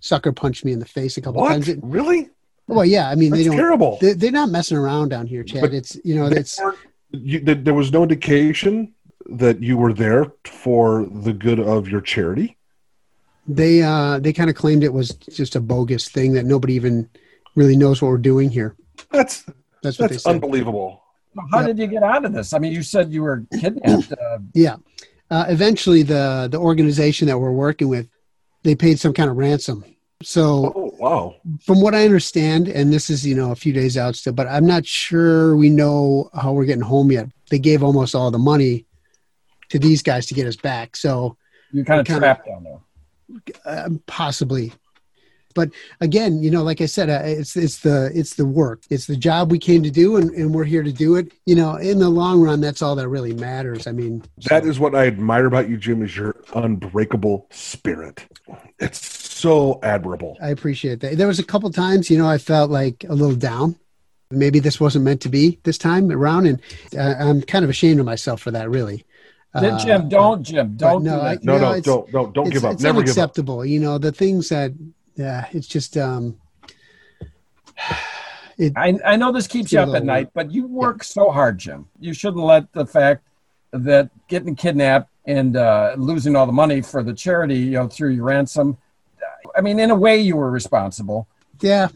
sucker 0.00 0.32
punched 0.32 0.64
me 0.64 0.72
in 0.72 0.78
the 0.78 0.84
face 0.86 1.16
a 1.16 1.20
couple 1.20 1.40
What? 1.40 1.48
times. 1.50 1.68
It, 1.68 1.78
Really? 1.82 2.28
well, 2.66 2.84
yeah, 2.84 3.08
I 3.08 3.14
mean, 3.14 3.30
That's 3.30 3.42
they 3.42 3.48
don't, 3.48 3.56
terrible. 3.56 3.98
they, 4.00 4.12
they're 4.12 4.30
not 4.30 4.50
messing 4.50 4.76
around 4.76 5.08
down 5.08 5.26
here, 5.26 5.42
Chad. 5.42 5.62
But 5.62 5.72
it's, 5.74 5.96
you 6.04 6.14
know, 6.14 6.26
it's, 6.26 6.60
you, 7.10 7.40
there 7.40 7.54
there 7.54 7.74
was 7.74 7.90
no 7.92 8.02
indication 8.02 8.92
that 9.30 9.62
you 9.62 9.76
were 9.78 9.92
there 9.94 10.32
for 10.44 11.06
the 11.10 11.32
good 11.32 11.58
of 11.60 11.88
your 11.88 12.00
charity. 12.02 12.56
they 13.46 13.82
uh 13.82 14.18
they 14.18 14.32
kind 14.32 14.50
of 14.50 14.56
claimed 14.56 14.84
it 14.84 14.92
was 14.92 15.10
just 15.14 15.56
a 15.56 15.60
bogus 15.60 16.08
thing 16.08 16.32
that 16.34 16.44
nobody 16.44 16.74
even 16.74 17.08
really 17.54 17.76
knows 17.76 18.00
what 18.02 18.08
we're 18.08 18.18
doing 18.18 18.50
here 18.50 18.76
That's 19.10 19.44
that's 19.82 19.98
what 19.98 20.10
that's 20.10 20.12
they 20.24 20.30
said 20.30 20.34
unbelievable. 20.34 21.02
How 21.50 21.60
Yeah. 21.60 21.66
did 21.68 21.78
you 21.78 21.86
get 21.86 22.02
out 22.02 22.24
of 22.24 22.32
this? 22.32 22.52
I 22.52 22.58
mean, 22.58 22.72
you 22.72 22.82
said 22.82 23.12
you 23.12 23.22
were 23.22 23.44
kidnapped. 23.60 24.12
Uh, 24.12 24.38
yeah 24.54 24.76
uh, 25.30 25.44
eventually 25.48 26.02
the 26.02 26.48
the 26.50 26.58
organization 26.58 27.28
that 27.28 27.38
we're 27.38 27.52
working 27.52 27.88
with 27.88 28.08
they 28.64 28.74
paid 28.74 28.98
some 28.98 29.12
kind 29.12 29.30
of 29.30 29.36
ransom 29.36 29.84
so 30.22 30.72
Oh 30.74 30.94
wow! 30.98 31.34
from 31.66 31.80
what 31.80 31.94
i 31.94 32.04
understand 32.04 32.66
and 32.68 32.92
this 32.92 33.08
is 33.10 33.24
you 33.26 33.34
know 33.34 33.52
a 33.52 33.54
few 33.54 33.72
days 33.72 33.96
out 33.96 34.16
still 34.16 34.32
but 34.32 34.46
i'm 34.48 34.66
not 34.66 34.84
sure 34.86 35.54
we 35.56 35.68
know 35.70 36.28
how 36.34 36.52
we're 36.52 36.64
getting 36.64 36.82
home 36.82 37.12
yet 37.12 37.28
they 37.50 37.58
gave 37.58 37.82
almost 37.84 38.14
all 38.14 38.30
the 38.30 38.38
money 38.38 38.86
to 39.68 39.78
these 39.78 40.02
guys 40.02 40.26
to 40.26 40.34
get 40.34 40.46
us 40.46 40.56
back 40.56 40.96
so 40.96 41.36
you're 41.72 41.84
kind 41.84 42.00
of 42.00 42.06
trapped 42.06 42.46
down 42.46 42.64
there. 42.64 42.80
uh, 43.66 43.90
possibly 44.06 44.72
but 45.54 45.70
again 46.00 46.42
you 46.42 46.50
know 46.50 46.62
like 46.62 46.80
i 46.80 46.86
said 46.86 47.08
uh, 47.10 47.20
it's 47.24 47.56
it's 47.56 47.78
the 47.80 48.10
it's 48.14 48.34
the 48.34 48.44
work 48.44 48.82
it's 48.90 49.06
the 49.06 49.16
job 49.16 49.50
we 49.50 49.58
came 49.58 49.82
to 49.82 49.90
do 49.90 50.16
and, 50.16 50.30
and 50.32 50.54
we're 50.54 50.64
here 50.64 50.82
to 50.82 50.92
do 50.92 51.16
it 51.16 51.32
you 51.46 51.54
know 51.54 51.76
in 51.76 51.98
the 51.98 52.08
long 52.08 52.40
run 52.40 52.60
that's 52.60 52.82
all 52.82 52.94
that 52.94 53.08
really 53.08 53.32
matters 53.34 53.86
i 53.86 53.92
mean 53.92 54.22
That 54.48 54.64
so- 54.64 54.68
is 54.70 54.78
what 54.78 54.94
I 54.94 55.06
admire 55.06 55.46
about 55.46 55.68
you, 55.68 55.76
Jim. 55.76 56.02
Is 56.02 56.16
your 56.16 56.36
unbreakable 56.54 57.46
spirit. 57.50 58.26
It's 58.78 59.00
so 59.38 59.78
admirable. 59.82 60.36
i 60.42 60.48
appreciate 60.50 61.00
that 61.00 61.16
there 61.16 61.26
was 61.28 61.38
a 61.38 61.44
couple 61.44 61.70
times 61.70 62.10
you 62.10 62.18
know 62.18 62.28
i 62.28 62.38
felt 62.38 62.70
like 62.70 63.04
a 63.08 63.14
little 63.14 63.36
down 63.36 63.76
maybe 64.30 64.58
this 64.58 64.78
wasn't 64.80 65.04
meant 65.04 65.20
to 65.22 65.28
be 65.28 65.58
this 65.64 65.78
time 65.78 66.10
around 66.10 66.46
and 66.46 66.60
uh, 66.96 67.14
i'm 67.18 67.40
kind 67.42 67.64
of 67.64 67.70
ashamed 67.70 67.98
of 68.00 68.06
myself 68.06 68.40
for 68.40 68.50
that 68.50 68.68
really 68.70 69.04
Uh, 69.54 69.78
Jim, 69.84 70.08
don't, 70.10 70.42
Jim, 70.42 70.76
don't 70.76 71.02
no, 71.02 71.16
do 71.16 71.26
I- 71.30 71.38
No, 71.42 71.56
No, 71.58 71.72
no, 71.74 71.80
don't, 71.80 72.10
don't, 72.12 72.34
don't 72.34 72.50
give 72.50 72.64
up. 72.66 72.74
it's 72.74 72.82
Never 72.82 73.00
give 73.00 73.10
up. 73.12 73.16
unacceptable 73.16 73.64
you 73.64 73.80
know 73.80 73.96
the 73.98 74.12
things 74.12 74.50
that 74.50 74.72
yeah 75.18 75.46
it's 75.52 75.66
just 75.66 75.96
um 75.98 76.40
it, 78.58 78.72
I, 78.76 78.98
I 79.04 79.16
know 79.16 79.32
this 79.32 79.46
keeps 79.46 79.72
you 79.72 79.78
up 79.78 79.94
at 79.94 80.04
night, 80.04 80.30
but 80.34 80.50
you 80.50 80.66
work 80.66 81.04
so 81.04 81.30
hard, 81.30 81.58
Jim. 81.58 81.86
You 82.00 82.12
shouldn't 82.12 82.42
let 82.42 82.72
the 82.72 82.84
fact 82.84 83.22
that 83.72 84.10
getting 84.28 84.56
kidnapped 84.56 85.10
and 85.26 85.56
uh, 85.56 85.94
losing 85.96 86.34
all 86.34 86.46
the 86.46 86.52
money 86.52 86.80
for 86.80 87.02
the 87.02 87.12
charity, 87.12 87.58
you 87.58 87.72
know, 87.72 87.86
through 87.86 88.10
your 88.10 88.24
ransom. 88.24 88.76
I 89.56 89.60
mean, 89.60 89.78
in 89.78 89.90
a 89.90 89.94
way, 89.94 90.18
you 90.18 90.36
were 90.36 90.50
responsible. 90.50 91.28
yeah 91.60 91.88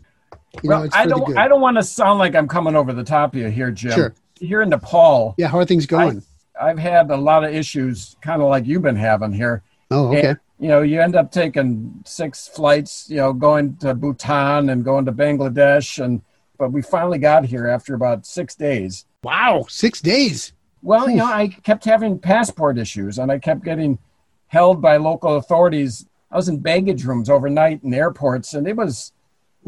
you 0.63 0.69
know, 0.69 0.77
well, 0.77 0.83
it's 0.85 0.95
I 0.95 1.07
don't. 1.07 1.25
good. 1.27 1.37
I 1.37 1.49
don't 1.49 1.61
want 1.61 1.79
to 1.79 1.83
sound 1.83 2.19
like 2.19 2.35
I'm 2.35 2.47
coming 2.47 2.77
over 2.77 2.93
the 2.93 3.05
top 3.05 3.35
of 3.35 3.41
you 3.41 3.49
here, 3.49 3.71
Jim. 3.71 3.93
Sure. 3.93 4.15
Here 4.39 4.61
in 4.61 4.69
Nepal, 4.69 5.35
yeah 5.39 5.49
how 5.49 5.59
are 5.59 5.65
things 5.65 5.87
going 5.87 6.23
I've 6.61 6.79
had 6.79 7.11
a 7.11 7.17
lot 7.17 7.45
of 7.45 7.55
issues, 7.55 8.17
kind 8.21 8.43
of 8.43 8.49
like 8.49 8.67
you've 8.67 8.83
been 8.83 8.97
having 8.97 9.33
here. 9.33 9.63
oh 9.91 10.09
okay 10.09 10.29
And, 10.29 10.39
you 10.63 10.69
know, 10.69 10.83
you 10.83 11.01
end 11.01 11.17
up 11.17 11.33
taking 11.33 11.93
six 12.07 12.47
flights, 12.47 13.11
you 13.11 13.17
know, 13.17 13.33
going 13.33 13.77
to 13.79 13.95
Bhutan 13.95 14.71
and 14.71 14.85
going 14.85 15.05
to 15.07 15.13
Bangladesh, 15.13 16.03
and 16.03 16.23
but 16.57 16.71
we 16.71 16.83
finally 16.83 17.19
got 17.19 17.45
here 17.45 17.67
after 17.67 17.97
about 17.97 18.25
six 18.25 18.55
days. 18.55 19.05
Wow, 19.25 19.67
six 19.69 20.01
days. 20.01 20.53
Well, 20.81 21.11
you 21.11 21.17
know, 21.17 21.27
I 21.27 21.49
kept 21.49 21.85
having 21.85 22.17
passport 22.17 22.79
issues, 22.79 23.19
and 23.19 23.33
I 23.33 23.41
kept 23.41 23.65
getting 23.65 23.99
held 24.47 24.81
by 24.81 24.99
local 24.99 25.37
authorities. 25.37 26.07
I 26.31 26.37
was 26.37 26.49
in 26.49 26.61
baggage 26.61 27.05
rooms 27.05 27.29
overnight 27.29 27.83
in 27.83 27.93
airports, 27.93 28.55
and 28.55 28.69
it 28.69 28.77
was 28.77 29.13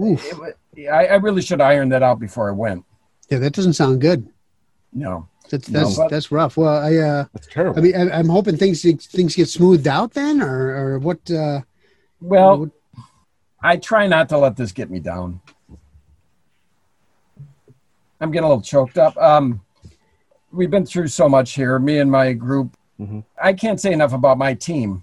Oof. 0.00 0.24
it, 0.24 0.38
wa- 0.38 0.92
I, 0.92 1.06
I 1.06 1.14
really 1.14 1.42
should 1.42 1.60
iron 1.60 1.88
that 1.88 2.04
out 2.04 2.20
before 2.20 2.48
I 2.48 2.52
went. 2.52 2.84
Yeah, 3.30 3.38
that 3.38 3.52
doesn't 3.52 3.72
sound 3.72 4.00
good. 4.00 4.28
No. 4.92 5.28
That's 5.50 5.68
that's 5.68 5.96
but- 5.96 6.08
that's 6.10 6.32
rough. 6.32 6.56
Well, 6.56 6.76
I 6.76 6.96
uh, 6.96 7.24
That's 7.32 7.46
terrible. 7.48 7.78
I 7.78 7.82
mean, 7.82 7.94
I, 7.96 8.18
I'm 8.18 8.28
hoping 8.28 8.56
things 8.56 8.82
things 8.82 9.34
get 9.36 9.48
smoothed 9.48 9.86
out 9.86 10.12
then, 10.14 10.40
or 10.42 10.76
or 10.94 10.98
what? 10.98 11.30
Uh, 11.30 11.60
Well, 12.20 12.58
what- 12.58 12.70
I 13.62 13.76
try 13.76 14.06
not 14.06 14.28
to 14.30 14.38
let 14.38 14.56
this 14.56 14.72
get 14.72 14.90
me 14.90 15.00
down. 15.00 15.40
I'm 18.20 18.30
getting 18.30 18.44
a 18.44 18.48
little 18.48 18.62
choked 18.62 18.98
up. 18.98 19.16
Um, 19.16 19.60
we've 20.52 20.70
been 20.70 20.86
through 20.86 21.08
so 21.08 21.28
much 21.28 21.52
here, 21.54 21.78
me 21.78 21.98
and 21.98 22.10
my 22.10 22.32
group. 22.32 22.76
Mhm. 23.00 23.24
I 23.42 23.52
can't 23.52 23.80
say 23.80 23.92
enough 23.92 24.12
about 24.12 24.38
my 24.38 24.54
team. 24.54 25.02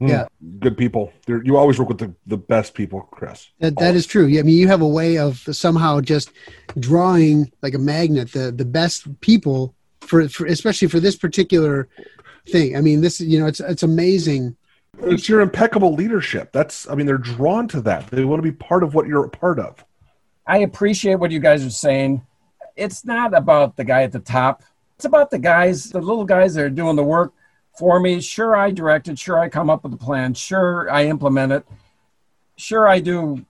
Mm, 0.00 0.08
yeah. 0.08 0.26
good 0.58 0.78
people. 0.78 1.12
They're, 1.26 1.42
you 1.42 1.58
always 1.58 1.78
work 1.78 1.88
with 1.88 1.98
the, 1.98 2.14
the 2.26 2.38
best 2.38 2.72
people, 2.72 3.02
Chris. 3.10 3.50
That 3.58 3.76
that 3.76 3.94
is 3.94 4.06
true. 4.06 4.26
Yeah, 4.26 4.40
I 4.40 4.42
mean, 4.44 4.56
you 4.56 4.66
have 4.68 4.80
a 4.80 4.88
way 4.88 5.18
of 5.18 5.38
somehow 5.52 6.00
just 6.00 6.30
drawing 6.78 7.52
like 7.60 7.74
a 7.74 7.78
magnet 7.78 8.32
the 8.32 8.50
the 8.50 8.64
best 8.64 9.20
people 9.20 9.74
for, 10.00 10.26
for 10.28 10.46
especially 10.46 10.88
for 10.88 11.00
this 11.00 11.16
particular 11.16 11.88
thing. 12.48 12.76
I 12.76 12.80
mean, 12.80 13.02
this 13.02 13.20
you 13.20 13.38
know, 13.38 13.46
it's 13.46 13.60
it's 13.60 13.82
amazing. 13.82 14.56
It's 15.02 15.28
your 15.28 15.40
impeccable 15.40 15.94
leadership. 15.94 16.50
That's, 16.52 16.88
I 16.88 16.94
mean, 16.94 17.06
they're 17.06 17.16
drawn 17.16 17.68
to 17.68 17.80
that. 17.82 18.08
They 18.08 18.24
want 18.24 18.38
to 18.38 18.42
be 18.42 18.52
part 18.52 18.82
of 18.82 18.94
what 18.94 19.06
you're 19.06 19.24
a 19.24 19.30
part 19.30 19.58
of. 19.58 19.82
I 20.46 20.58
appreciate 20.58 21.14
what 21.14 21.30
you 21.30 21.38
guys 21.38 21.64
are 21.64 21.70
saying. 21.70 22.22
It's 22.76 23.04
not 23.04 23.32
about 23.32 23.76
the 23.76 23.84
guy 23.84 24.02
at 24.02 24.12
the 24.12 24.18
top. 24.18 24.62
It's 24.96 25.04
about 25.04 25.30
the 25.30 25.38
guys, 25.38 25.90
the 25.90 26.00
little 26.00 26.24
guys 26.24 26.54
that 26.54 26.64
are 26.64 26.70
doing 26.70 26.96
the 26.96 27.04
work 27.04 27.32
for 27.78 28.00
me. 28.00 28.20
Sure, 28.20 28.56
I 28.56 28.70
direct 28.70 29.08
it. 29.08 29.18
Sure, 29.18 29.38
I 29.38 29.48
come 29.48 29.70
up 29.70 29.84
with 29.84 29.92
a 29.94 29.96
plan. 29.98 30.34
Sure, 30.34 30.90
I 30.90 31.06
implement 31.06 31.52
it. 31.52 31.66
Sure, 32.56 32.88
I 32.88 33.00
do 33.00 33.44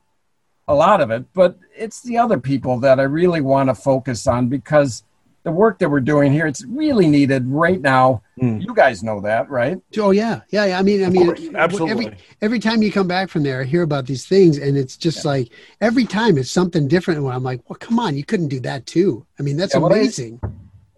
a 0.69 0.75
lot 0.75 1.01
of 1.01 1.11
it. 1.11 1.25
But 1.35 1.59
it's 1.77 2.03
the 2.03 2.19
other 2.19 2.39
people 2.39 2.79
that 2.81 3.01
I 3.01 3.05
really 3.05 3.41
want 3.41 3.69
to 3.71 3.75
focus 3.75 4.27
on 4.27 4.49
because 4.49 5.03
the 5.43 5.51
work 5.51 5.79
that 5.79 5.89
we're 5.89 6.01
doing 6.01 6.31
here, 6.33 6.47
it's 6.47 6.63
really 6.67 7.09
needed 7.09 7.47
right 7.47 7.81
now. 7.81 8.23
Mm. 8.41 8.63
You 8.63 8.75
guys 8.75 9.03
know 9.03 9.21
that, 9.23 9.49
right? 9.49 9.79
Oh 9.99 10.11
yeah, 10.11 10.43
yeah. 10.51 10.67
yeah. 10.67 10.79
I 10.79 10.83
mean, 10.83 11.03
I 11.03 11.09
mean, 11.09 11.27
course, 11.27 11.49
absolutely. 11.55 12.07
Every 12.07 12.19
every 12.43 12.59
time 12.59 12.83
you 12.83 12.93
come 12.93 13.09
back 13.09 13.31
from 13.31 13.43
there, 13.43 13.63
I 13.63 13.65
hear 13.65 13.83
about 13.83 14.05
these 14.07 14.27
things, 14.27 14.59
and 14.59 14.77
it's 14.77 14.99
just 14.99 15.25
like 15.25 15.49
every 15.81 16.05
time 16.05 16.37
it's 16.37 16.51
something 16.51 16.87
different. 16.89 17.23
Where 17.23 17.33
I'm 17.33 17.43
like, 17.43 17.63
well, 17.69 17.79
come 17.81 17.99
on, 17.99 18.17
you 18.17 18.25
couldn't 18.25 18.49
do 18.49 18.61
that 18.61 18.85
too. 18.85 19.27
I 19.39 19.43
mean, 19.43 19.57
that's 19.57 19.73
Yeah, 19.75 19.81
well, 19.81 19.93
I- 19.95 19.97
amazing. 19.97 20.41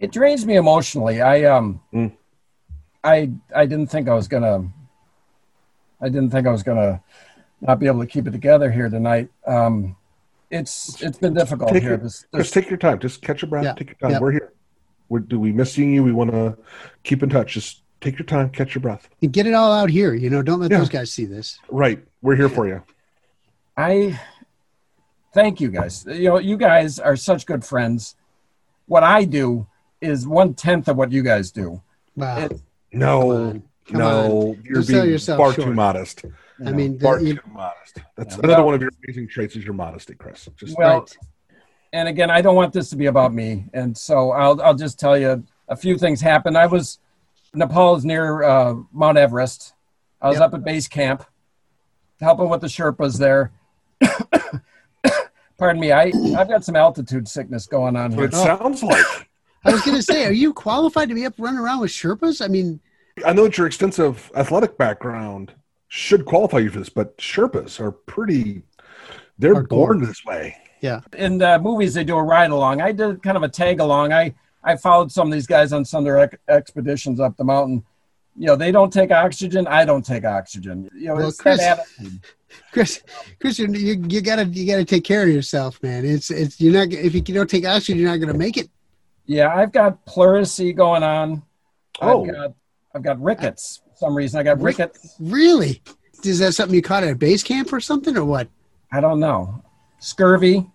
it 0.00 0.10
drains 0.10 0.44
me 0.44 0.56
emotionally. 0.56 1.20
I 1.22 1.44
um, 1.44 1.80
Mm. 1.94 2.12
I 3.04 3.32
I 3.54 3.66
didn't 3.66 3.88
think 3.88 4.08
I 4.08 4.14
was 4.14 4.28
gonna. 4.28 4.68
I 6.00 6.08
didn't 6.08 6.30
think 6.30 6.46
I 6.46 6.50
was 6.50 6.62
gonna 6.62 7.02
not 7.60 7.78
be 7.78 7.86
able 7.86 8.00
to 8.00 8.06
keep 8.06 8.26
it 8.26 8.30
together 8.32 8.70
here 8.70 8.88
tonight. 8.88 9.28
Um, 9.46 9.96
it's 10.50 11.00
it's 11.02 11.18
been 11.18 11.34
difficult 11.34 11.72
Take 11.72 11.82
here. 11.82 11.92
your- 11.92 11.98
This, 11.98 12.26
Chris, 12.32 12.46
this, 12.46 12.50
take 12.50 12.70
your 12.70 12.76
time. 12.78 12.98
Just 12.98 13.22
catch 13.22 13.42
your 13.42 13.48
breath. 13.48 13.64
Yeah. 13.64 13.74
Take 13.74 13.88
your 13.88 13.96
time. 13.96 14.10
Yeah. 14.12 14.18
We're 14.20 14.32
here. 14.32 14.52
We're, 15.08 15.20
do 15.20 15.38
we 15.38 15.52
miss 15.52 15.72
seeing 15.72 15.92
you? 15.94 16.02
We 16.02 16.12
want 16.12 16.30
to 16.32 16.56
keep 17.02 17.22
in 17.22 17.28
touch. 17.28 17.52
Just 17.54 17.82
take 18.00 18.18
your 18.18 18.26
time. 18.26 18.50
Catch 18.50 18.74
your 18.74 18.82
breath. 18.82 19.08
And 19.22 19.32
get 19.32 19.46
it 19.46 19.54
all 19.54 19.72
out 19.72 19.90
here. 19.90 20.14
You 20.14 20.30
know, 20.30 20.42
don't 20.42 20.60
let 20.60 20.70
Yeah. 20.70 20.78
those 20.78 20.88
guys 20.88 21.12
see 21.12 21.24
this. 21.24 21.58
Right. 21.70 22.02
We're 22.22 22.36
here 22.36 22.48
for 22.48 22.66
you. 22.66 22.82
I 23.76 24.18
thank 25.32 25.60
you 25.60 25.70
guys. 25.70 26.04
You 26.06 26.28
know, 26.30 26.38
you 26.38 26.56
guys 26.56 26.98
are 26.98 27.16
such 27.16 27.46
good 27.46 27.64
friends. 27.64 28.16
What 28.86 29.02
I 29.02 29.24
do 29.24 29.66
is 30.00 30.26
one 30.26 30.54
tenth 30.54 30.88
of 30.88 30.96
what 30.96 31.12
you 31.12 31.22
guys 31.22 31.50
do. 31.50 31.82
Wow. 32.16 32.38
It- 32.38 32.60
No. 32.92 33.20
Come 33.20 33.30
on. 33.30 33.62
Come 33.86 33.98
no. 33.98 34.56
You're 34.64 34.74
Don't 34.74 34.82
sell 34.84 35.00
being 35.02 35.12
yourself 35.12 35.38
far 35.38 35.52
short. 35.52 35.66
too 35.68 35.74
modest. 35.74 36.24
I 36.60 36.64
know. 36.64 36.72
mean, 36.72 36.98
Far 37.00 37.18
the, 37.18 37.26
you, 37.26 37.34
too 37.34 37.40
modest. 37.52 37.98
That's 38.16 38.36
Yeah. 38.36 38.40
another 38.44 38.62
one 38.62 38.74
of 38.74 38.80
your 38.80 38.90
amazing 39.04 39.28
traits 39.28 39.56
is 39.56 39.64
your 39.64 39.74
modesty, 39.74 40.14
Chris. 40.14 40.48
Just 40.56 40.76
Well, 40.78 41.00
Right. 41.00 41.16
and 41.92 42.08
again, 42.08 42.30
I 42.30 42.40
don't 42.40 42.54
want 42.54 42.72
this 42.72 42.90
to 42.90 42.96
be 42.96 43.06
about 43.06 43.34
me, 43.34 43.66
and 43.74 43.96
so 43.96 44.30
I'll 44.30 44.60
I'll 44.62 44.74
just 44.74 45.00
tell 45.00 45.18
you 45.18 45.42
a 45.68 45.74
few 45.76 45.98
things 45.98 46.20
happened. 46.20 46.56
I 46.56 46.66
was 46.66 46.98
Nepal 47.54 47.96
is 47.96 48.04
near 48.04 48.42
uh, 48.44 48.74
Mount 48.92 49.18
Everest. 49.18 49.74
I 50.20 50.28
was 50.28 50.38
Yep. 50.38 50.46
up 50.48 50.54
at 50.54 50.64
base 50.64 50.86
camp, 50.88 51.24
helping 52.20 52.48
with 52.48 52.60
the 52.60 52.68
Sherpas 52.68 53.18
there. 53.18 53.50
Pardon 55.58 55.80
me, 55.80 55.92
I 55.92 56.12
I've 56.36 56.48
got 56.48 56.64
some 56.64 56.76
altitude 56.76 57.28
sickness 57.28 57.66
going 57.66 57.96
on 57.96 58.10
what 58.12 58.18
here. 58.18 58.24
it 58.28 58.34
sounds 58.34 58.82
like. 58.82 59.28
I 59.64 59.72
was 59.72 59.82
going 59.82 59.96
to 59.96 60.02
say, 60.02 60.24
are 60.26 60.32
you 60.32 60.52
qualified 60.52 61.08
to 61.08 61.14
be 61.14 61.24
up 61.24 61.34
running 61.38 61.60
around 61.60 61.80
with 61.80 61.90
Sherpas? 61.90 62.44
I 62.44 62.48
mean, 62.48 62.80
I 63.24 63.32
know 63.32 63.44
that 63.44 63.56
your 63.58 63.66
extensive 63.66 64.30
athletic 64.34 64.76
background 64.76 65.52
should 65.88 66.24
qualify 66.24 66.58
you 66.58 66.70
for 66.70 66.78
this, 66.78 66.88
but 66.88 67.16
Sherpas 67.18 67.78
are 67.80 67.92
pretty. 67.92 68.62
They're 69.38 69.54
Hardcore. 69.54 69.68
born 69.68 70.04
this 70.04 70.24
way. 70.24 70.56
Yeah. 70.80 71.00
In 71.16 71.38
the 71.38 71.58
movies 71.58 71.94
they 71.94 72.04
do 72.04 72.16
a 72.16 72.22
ride 72.22 72.50
along. 72.50 72.80
I 72.80 72.92
did 72.92 73.22
kind 73.22 73.36
of 73.36 73.42
a 73.42 73.48
tag 73.48 73.80
along. 73.80 74.12
I 74.12 74.34
I 74.64 74.76
followed 74.76 75.12
some 75.12 75.28
of 75.28 75.32
these 75.32 75.46
guys 75.46 75.72
on 75.72 75.84
some 75.84 75.98
of 76.00 76.04
their 76.04 76.18
ex- 76.18 76.36
expeditions 76.48 77.20
up 77.20 77.36
the 77.36 77.44
mountain. 77.44 77.84
You 78.36 78.46
know, 78.46 78.56
they 78.56 78.72
don't 78.72 78.92
take 78.92 79.10
oxygen. 79.10 79.66
I 79.66 79.84
don't 79.84 80.04
take 80.04 80.24
oxygen. 80.24 80.88
You 80.94 81.08
know, 81.08 81.14
Well, 81.16 81.32
Chris- 81.32 81.60
Chris, 82.72 83.02
Chris, 83.40 83.58
you, 83.58 83.68
you, 83.68 84.04
you 84.08 84.20
gotta 84.20 84.44
you 84.44 84.66
gotta 84.66 84.84
take 84.84 85.04
care 85.04 85.22
of 85.22 85.28
yourself, 85.28 85.82
man. 85.82 86.04
It's 86.04 86.30
it's 86.30 86.60
you're 86.60 86.72
not 86.72 86.92
if 86.92 87.14
you 87.14 87.20
don't 87.20 87.48
take 87.48 87.66
oxygen, 87.66 87.98
you're 87.98 88.10
not 88.10 88.16
going 88.16 88.32
to 88.32 88.38
make 88.38 88.56
it. 88.56 88.68
Yeah, 89.26 89.54
I've 89.54 89.72
got 89.72 90.04
pleurisy 90.06 90.74
going 90.74 91.02
on. 91.02 91.42
Oh. 92.00 92.24
I've 92.24 92.32
got 92.34 92.54
I've 92.94 93.02
got 93.02 93.22
rickets. 93.22 93.80
For 93.92 93.96
some 94.06 94.14
reason 94.14 94.40
I 94.40 94.42
got 94.42 94.60
rickets. 94.60 95.16
Really? 95.20 95.82
Is 96.24 96.38
that 96.38 96.52
something 96.52 96.74
you 96.74 96.82
caught 96.82 97.02
at 97.02 97.10
a 97.10 97.16
base 97.16 97.42
camp 97.42 97.72
or 97.72 97.80
something, 97.80 98.16
or 98.16 98.24
what? 98.24 98.48
I 98.92 99.00
don't 99.00 99.20
know. 99.20 99.62
Scurvy. 99.98 100.66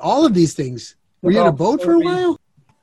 All 0.00 0.24
of 0.24 0.34
these 0.34 0.54
things. 0.54 0.96
Were 1.22 1.32
you 1.32 1.40
in 1.40 1.46
a 1.46 1.52
boat 1.52 1.82
for 1.82 1.92
a 1.92 1.98
while? 2.00 2.38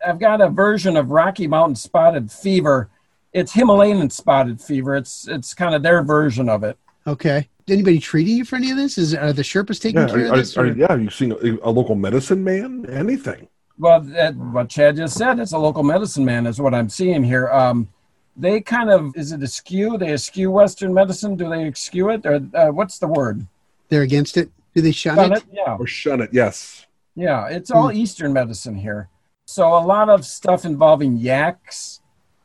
I've 0.06 0.20
got 0.20 0.42
a 0.42 0.50
version 0.50 0.98
of 0.98 1.12
Rocky 1.12 1.48
Mountain 1.48 1.76
spotted 1.76 2.32
fever. 2.32 2.90
It's 3.34 3.54
Himalayan 3.54 4.10
spotted 4.10 4.60
fever. 4.60 4.96
It's 4.96 5.28
it's 5.28 5.54
kind 5.54 5.76
of 5.76 5.84
their 5.84 6.04
version 6.04 6.50
of 6.50 6.64
it. 6.64 6.78
Okay. 7.08 7.48
Did 7.66 7.74
Anybody 7.74 8.00
treating 8.00 8.36
you 8.38 8.46
for 8.46 8.56
any 8.58 8.72
of 8.72 8.78
this? 8.78 8.98
Is 8.98 9.14
are 9.16 9.32
the 9.32 9.44
Sherpas 9.44 9.80
taking 9.80 10.02
Yeah, 10.02 10.08
care 10.08 10.26
are, 10.26 10.30
of 10.32 10.36
this? 10.36 10.58
are, 10.58 10.66
are, 10.66 10.74
yeah. 10.74 10.96
You 10.96 11.10
seen 11.10 11.32
a, 11.32 11.70
a 11.70 11.72
local 11.72 11.96
medicine 11.96 12.44
man? 12.44 12.86
Anything? 12.90 13.48
Well, 13.82 14.00
that, 14.02 14.36
what 14.36 14.70
Chad 14.70 14.98
just 14.98 15.18
said, 15.18 15.40
it's 15.40 15.54
a 15.54 15.58
local 15.58 15.82
medicine 15.82 16.24
man, 16.24 16.46
is 16.46 16.62
what 16.62 16.76
I'm 16.76 16.88
seeing 16.88 17.24
here. 17.24 17.50
Um, 17.50 17.88
they 18.38 18.62
kind 18.62 18.92
of 18.92 19.12
is 19.18 19.32
it 19.32 19.42
askew? 19.42 19.98
They 19.98 20.14
eschew 20.14 20.52
Western 20.52 20.94
medicine? 20.94 21.36
Do 21.36 21.50
they 21.50 21.66
eschew 21.66 22.10
it, 22.12 22.24
or 22.24 22.42
uh, 22.54 22.68
what's 22.68 23.00
the 23.00 23.08
word? 23.08 23.48
They're 23.90 24.04
against 24.04 24.38
it. 24.38 24.52
Do 24.76 24.82
they 24.82 24.92
shun 24.92 25.16
Shun 25.16 25.32
it? 25.34 25.38
it? 25.40 25.44
Yeah, 25.52 25.78
Or 25.80 25.88
shun 25.88 26.22
it? 26.22 26.30
Yes. 26.32 26.86
yeah. 27.16 27.48
It's 27.48 27.72
all 27.72 27.92
Eastern 27.92 28.34
medicine 28.34 28.76
here. 28.76 29.10
So 29.48 29.68
a 29.76 29.82
lot 29.84 30.10
of 30.10 30.26
stuff 30.28 30.64
involving 30.64 31.18
yaks 31.18 32.02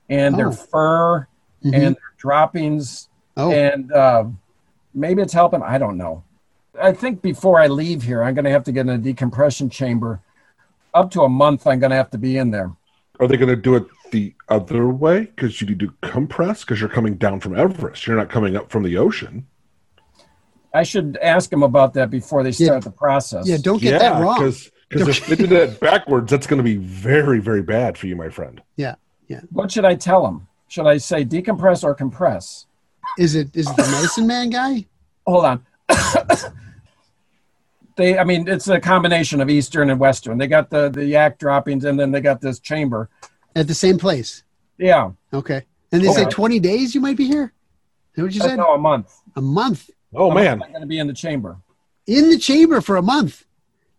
and 0.09 0.35
Oh. 0.35 0.39
their 0.39 0.53
fur 0.53 1.29
Mhm. 1.63 1.75
and 1.75 1.97
their 1.97 2.13
droppings, 2.17 3.09
oh, 3.37 3.53
and 3.53 3.93
uh, 3.93 4.25
maybe 4.95 5.21
it's 5.21 5.35
helping. 5.35 5.63
I 5.63 5.77
don't 5.77 5.99
know. 5.99 6.25
I 6.81 6.93
think 6.93 7.21
before 7.21 7.61
I 7.61 7.67
leave 7.67 8.03
here, 8.05 8.23
I'm 8.23 8.35
going 8.35 8.45
to 8.47 8.51
have 8.51 8.65
to 8.65 8.73
get 8.73 8.87
in 8.87 8.89
a 8.91 8.99
decompression 8.99 9.69
chamber. 9.69 10.21
Up 10.97 11.11
to 11.11 11.23
a 11.23 11.29
month, 11.29 11.67
I'm 11.67 11.79
going 11.79 11.91
to 11.91 11.97
have 11.97 12.11
to 12.13 12.19
be 12.19 12.39
in 12.39 12.51
there. 12.51 12.73
Are 13.21 13.29
they 13.29 13.37
going 13.37 13.51
to 13.51 13.57
do 13.57 13.77
it 13.77 13.85
the 14.13 14.35
other 14.49 14.89
way? 14.89 15.21
Because 15.21 15.61
you 15.61 15.67
need 15.67 15.79
to 15.81 15.93
compress 16.01 16.65
because 16.65 16.81
you're 16.81 16.89
coming 16.89 17.17
down 17.17 17.39
from 17.41 17.55
Everest. 17.55 18.07
You're 18.07 18.17
not 18.17 18.31
coming 18.31 18.57
up 18.57 18.71
from 18.71 18.83
the 18.83 18.97
ocean. 18.97 19.47
I 20.73 20.85
should 20.85 21.19
ask 21.21 21.51
them 21.51 21.63
about 21.63 21.93
that 21.95 22.09
before 22.09 22.43
they 22.43 22.53
start 22.53 22.83
the 22.83 22.91
process. 22.91 23.47
yeah. 23.47 23.59
Don't 23.61 23.81
get 23.81 23.93
yeah, 23.93 23.99
that 23.99 24.23
wrong. 24.23 24.39
Because 24.39 24.71
if 24.91 25.27
they 25.27 25.37
did 25.37 25.51
that 25.51 25.81
backwards, 25.81 26.31
that's 26.31 26.47
going 26.47 26.59
to 26.59 26.65
be 26.65 26.77
very, 26.77 27.41
very 27.41 27.63
bad 27.63 27.99
for 27.99 28.07
you, 28.07 28.17
my 28.17 28.31
friend. 28.31 28.63
Yeah, 28.77 28.95
yeah. 29.29 29.41
What 29.51 29.71
should 29.71 29.85
I 29.85 29.97
tell 29.97 30.23
them? 30.23 30.49
Should 30.69 30.87
I 30.87 30.97
say 30.97 31.27
decompress 31.27 31.85
or 31.85 31.95
compress? 31.95 32.67
Is 33.19 33.35
it 33.35 33.55
is 33.55 33.69
it 33.69 33.77
the 33.77 33.83
medicine 33.83 34.27
man 34.27 34.49
guy? 34.49 34.87
Hold 35.27 35.45
on. 35.45 35.67
they, 37.97 38.19
I 38.19 38.25
mean, 38.25 38.47
it's 38.49 38.69
a 38.69 38.81
combination 38.81 39.41
of 39.41 39.49
Eastern 39.51 39.91
and 39.91 39.99
Western. 39.99 40.39
They 40.39 40.47
got 40.47 40.71
the 40.71 40.89
the 40.91 41.05
yak 41.05 41.39
droppings, 41.39 41.85
and 41.85 41.99
then 41.99 42.11
they 42.13 42.21
got 42.21 42.41
this 42.41 42.59
chamber. 42.61 43.09
At 43.55 43.67
the 43.67 43.75
same 43.75 43.99
place. 43.99 44.45
Yeah, 44.79 45.13
Okay. 45.33 45.63
And 45.93 46.03
they 46.05 46.13
say 46.13 46.27
20 46.27 46.61
days 46.61 46.95
you 46.95 47.01
might 47.01 47.17
be 47.17 47.27
here? 47.27 47.55
Is 47.55 48.17
that 48.17 48.23
what 48.25 48.35
you 48.35 48.43
uh, 48.43 48.47
said? 48.49 48.57
no, 48.57 48.75
a 48.75 48.79
month. 48.79 49.15
A 49.37 49.41
month. 49.41 49.89
Oh, 50.15 50.31
man. 50.31 50.63
I'm 50.63 50.71
going 50.71 50.83
to 50.83 50.87
be 50.87 50.99
in 50.99 51.07
the 51.07 51.15
chamber 51.15 51.57
In 52.07 52.29
the 52.29 52.37
chamber 52.39 52.81
for 52.83 52.97
a 52.97 53.03
month. 53.03 53.47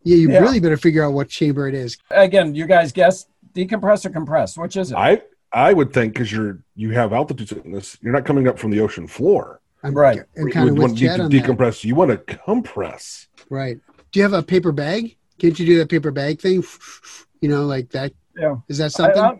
Yeah, 0.03 0.17
you 0.17 0.29
Yeah. 0.31 0.39
really 0.39 0.59
better 0.59 0.77
figure 0.77 1.03
out 1.03 1.13
what 1.13 1.29
chamber 1.29 1.67
it 1.67 1.73
is. 1.73 1.97
again. 2.11 2.53
You 2.53 2.67
guys 2.67 2.91
guess 2.91 3.25
decompress 3.55 4.05
or 4.05 4.09
compress? 4.11 4.57
Which 4.57 4.77
is 4.77 4.91
it? 4.91 4.95
I 4.95 5.21
I 5.51 5.73
would 5.73 5.91
think 5.91 6.13
because 6.13 6.31
you're 6.31 6.59
you 6.75 6.91
have 6.91 7.13
altitude 7.13 7.49
sickness, 7.49 7.97
you're 8.01 8.13
not 8.13 8.25
coming 8.25 8.47
up 8.47 8.59
from 8.59 8.69
the 8.69 8.79
ocean 8.81 9.07
floor. 9.07 9.61
I'm, 9.83 9.93
Right. 9.93 10.19
I'm 10.37 10.47
You 10.47 10.51
kind 10.53 10.69
of 10.69 10.75
with 10.75 10.81
want- 10.83 10.95
Jed 10.97 11.17
to 11.17 11.23
on 11.23 11.29
that. 11.29 11.43
decompress. 11.43 11.83
You 11.83 11.95
want 11.95 12.11
to 12.11 12.17
compress. 12.37 13.27
Right. 13.49 13.77
Do 14.11 14.19
you 14.19 14.23
have 14.23 14.33
a 14.33 14.43
paper 14.43 14.71
bag? 14.71 15.15
Can't 15.39 15.57
you 15.59 15.65
do 15.65 15.77
that 15.79 15.89
paper 15.89 16.11
bag 16.11 16.39
thing? 16.41 16.63
You 17.39 17.49
know, 17.49 17.67
like 17.67 17.89
that. 17.91 18.13
Yeah. 18.35 18.55
Is 18.67 18.79
that 18.79 18.91
something? 18.93 19.21
I'll- 19.21 19.37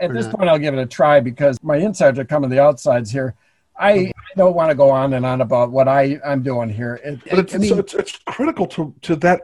at 0.00 0.12
this 0.12 0.26
not? 0.26 0.34
point, 0.34 0.50
I'll 0.50 0.58
give 0.58 0.74
it 0.74 0.80
a 0.80 0.84
try 0.86 1.20
because 1.20 1.56
my 1.62 1.76
insides 1.76 2.18
are 2.18 2.24
coming 2.24 2.50
to 2.50 2.56
the 2.56 2.60
outsides 2.60 3.08
here. 3.12 3.36
I 3.78 4.10
don't 4.36 4.56
want 4.56 4.70
to 4.70 4.74
go 4.74 4.90
on 4.90 5.12
and 5.14 5.24
on 5.24 5.40
about 5.42 5.70
what 5.70 5.86
I, 5.86 6.18
I'm 6.26 6.42
doing 6.42 6.68
here. 6.68 7.00
It, 7.04 7.20
But 7.30 7.38
it's, 7.38 7.54
I 7.54 7.58
mean- 7.58 7.68
so 7.68 7.78
it's, 7.78 7.94
it's 7.94 8.18
critical 8.26 8.66
to, 8.66 8.92
to 9.02 9.14
that 9.16 9.42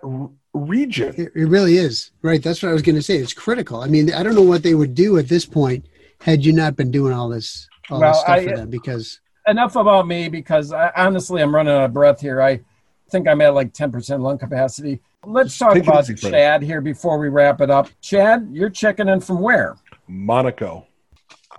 region. 0.52 1.14
It, 1.16 1.30
it 1.34 1.46
really 1.48 1.76
is. 1.76 2.10
Right. 2.22 2.42
That's 2.42 2.60
what 2.62 2.70
I 2.70 2.72
was 2.72 2.82
going 2.82 2.96
to 2.96 3.02
say. 3.02 3.18
It's 3.18 3.32
critical. 3.32 3.80
I 3.80 3.86
mean, 3.86 4.12
I 4.12 4.22
don't 4.24 4.34
know 4.34 4.42
what 4.42 4.62
they 4.64 4.74
would 4.74 4.94
do 4.96 5.18
at 5.18 5.28
this 5.28 5.46
point 5.46 5.86
had 6.20 6.44
you 6.44 6.52
not 6.52 6.74
been 6.76 6.90
doing 6.90 7.12
all 7.12 7.28
this, 7.28 7.68
all 7.88 8.00
Well, 8.00 8.10
this 8.12 8.20
stuff 8.20 8.30
I- 8.30 8.44
for 8.48 8.56
them 8.56 8.68
because 8.68 9.20
enough 9.46 9.76
about 9.76 10.06
me 10.06 10.28
because 10.28 10.72
I, 10.72 10.90
honestly, 10.96 11.42
I'm 11.42 11.54
running 11.54 11.72
out 11.74 11.84
of 11.84 11.92
breath 11.92 12.20
here. 12.20 12.40
I 12.42 12.60
think 13.10 13.28
I'm 13.28 13.40
at 13.40 13.54
like 13.54 13.72
10% 13.72 14.20
lung 14.20 14.38
capacity. 14.38 15.00
Let's 15.24 15.56
talk 15.56 15.74
take 15.74 15.84
about 15.84 16.04
easy, 16.04 16.16
Freddie. 16.16 16.36
Chad 16.36 16.62
here 16.62 16.80
before 16.80 17.18
we 17.18 17.28
wrap 17.28 17.60
it 17.60 17.70
up. 17.70 17.88
Chad, 18.00 18.48
you're 18.52 18.70
checking 18.70 19.08
in 19.08 19.20
from 19.20 19.40
where? 19.40 19.76
Monaco. 20.08 20.86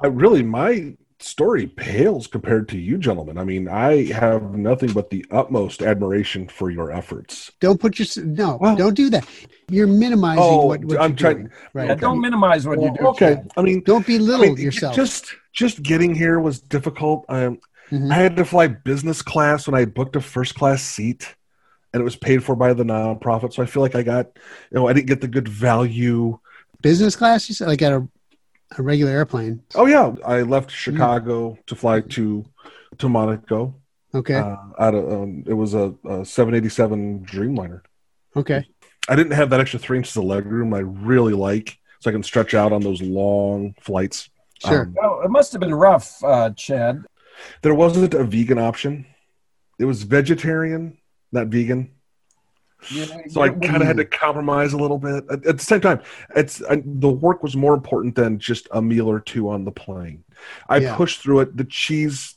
I 0.01 0.07
really, 0.07 0.43
my 0.43 0.95
story 1.19 1.67
pales 1.67 2.27
compared 2.27 2.67
to 2.69 2.77
you 2.77 2.97
gentlemen. 2.97 3.37
I 3.37 3.45
mean, 3.45 3.69
I 3.69 4.11
have 4.11 4.55
nothing 4.55 4.91
but 4.91 5.09
the 5.09 5.25
utmost 5.31 5.81
admiration 5.81 6.49
for 6.49 6.69
your 6.69 6.91
efforts. 6.91 7.51
don't 7.61 7.79
put 7.79 7.97
your, 7.99 8.07
no, 8.25 8.57
Well- 8.59 8.75
don't 8.75 8.93
do 8.95 9.09
that. 9.11 9.25
You're 9.69 9.87
minimizing 9.87 10.43
Oh, 10.43 10.65
what, 10.65 10.83
what 10.83 10.99
I'm 10.99 11.11
you're 11.11 11.17
trying- 11.17 11.35
doing. 11.37 11.49
Right. 11.73 11.87
Yeah, 11.87 11.95
Don't 11.95 12.19
minimize 12.19 12.67
what 12.67 12.81
you 12.81 12.93
do. 12.99 13.07
okay. 13.07 13.35
Chad. 13.35 13.51
I 13.55 13.61
mean, 13.61 13.81
Don't 13.85 14.03
I 14.03 14.17
belittle 14.17 14.47
mean, 14.55 14.57
yourself. 14.57 14.93
just 14.93 15.33
just 15.53 15.81
getting 15.83 16.13
here 16.13 16.39
was 16.41 16.59
difficult. 16.59 17.23
Um, 17.29 17.59
Mhm. 17.91 18.11
I 18.11 18.15
had 18.15 18.35
to 18.37 18.45
fly 18.45 18.67
business 18.67 19.21
class 19.21 19.67
when 19.67 19.75
I 19.75 19.85
booked 19.85 20.15
a 20.15 20.21
first 20.21 20.55
class 20.55 20.81
seat, 20.81 21.35
and 21.93 22.01
it 22.01 22.03
was 22.03 22.15
paid 22.15 22.43
for 22.43 22.55
by 22.55 22.73
the 22.73 22.83
nonprofit. 22.83 23.53
So 23.53 23.61
I 23.63 23.65
feel 23.65 23.81
like 23.83 23.95
I 23.95 24.03
got, 24.03 24.27
you 24.71 24.75
know, 24.75 24.87
I 24.87 24.93
didn't 24.93 25.07
get 25.07 25.21
the 25.21 25.27
good 25.27 25.47
value. 25.47 26.39
Business 26.81 27.15
class, 27.15 27.47
you 27.47 27.55
said, 27.55 27.67
like 27.67 27.81
at 27.81 27.93
a, 27.93 28.07
a 28.77 28.81
regular 28.81 29.11
airplane. 29.11 29.61
Oh 29.75 29.85
yeah, 29.85 30.13
I 30.25 30.41
left 30.41 30.71
Chicago 30.71 31.57
to 31.67 31.75
fly 31.75 32.01
to 32.01 32.45
to 32.97 33.09
Monaco. 33.09 33.75
Okay. 34.15 34.35
Uh, 34.35 34.55
out 34.79 34.93
of 34.95 35.11
um, 35.11 35.43
it 35.47 35.53
was 35.53 35.73
a, 35.73 35.93
a 36.07 36.23
787 36.25 37.25
Dreamliner. 37.25 37.81
okay. 38.35 38.65
I 39.09 39.15
didn't 39.17 39.33
have 39.33 39.49
that 39.49 39.59
extra 39.59 39.79
three 39.79 39.97
inches 39.97 40.15
of 40.15 40.23
leg 40.23 40.45
room 40.45 40.73
I 40.73 40.79
really 40.79 41.33
like, 41.33 41.77
so 41.99 42.09
I 42.09 42.13
can 42.13 42.23
stretch 42.23 42.53
out 42.53 42.71
on 42.71 42.81
those 42.81 43.01
long 43.01 43.75
flights. 43.81 44.29
Sure. 44.65 44.83
Um, 44.83 44.95
Oh, 45.03 45.21
it 45.25 45.29
must 45.29 45.51
have 45.51 45.59
been 45.59 45.73
rough, 45.75 46.23
uh, 46.23 46.51
Chad. 46.51 47.03
There 47.61 47.73
wasn't 47.73 48.13
a 48.13 48.23
vegan 48.23 48.59
option. 48.59 49.05
It 49.79 49.85
was 49.85 50.03
vegetarian, 50.03 50.97
not 51.31 51.47
vegan. 51.47 51.91
Know, 52.93 53.05
So 53.29 53.41
I 53.41 53.49
kind 53.49 53.77
of 53.77 53.83
had 53.87 53.97
to 53.97 54.05
compromise 54.05 54.73
a 54.73 54.77
little 54.77 54.97
bit. 54.97 55.23
At, 55.31 55.45
at 55.45 55.57
the 55.57 55.63
same 55.63 55.79
time, 55.81 56.01
it's 56.35 56.61
I, 56.69 56.81
the 56.85 57.09
work 57.09 57.41
was 57.41 57.55
more 57.55 57.73
important 57.73 58.15
than 58.15 58.39
just 58.39 58.67
a 58.71 58.81
meal 58.81 59.09
or 59.09 59.19
two 59.21 59.49
on 59.49 59.63
the 59.63 59.71
plane. 59.71 60.23
I 60.67 60.77
Yeah. 60.77 60.95
pushed 60.95 61.21
through 61.21 61.39
it. 61.41 61.55
The 61.57 61.63
cheese, 61.63 62.35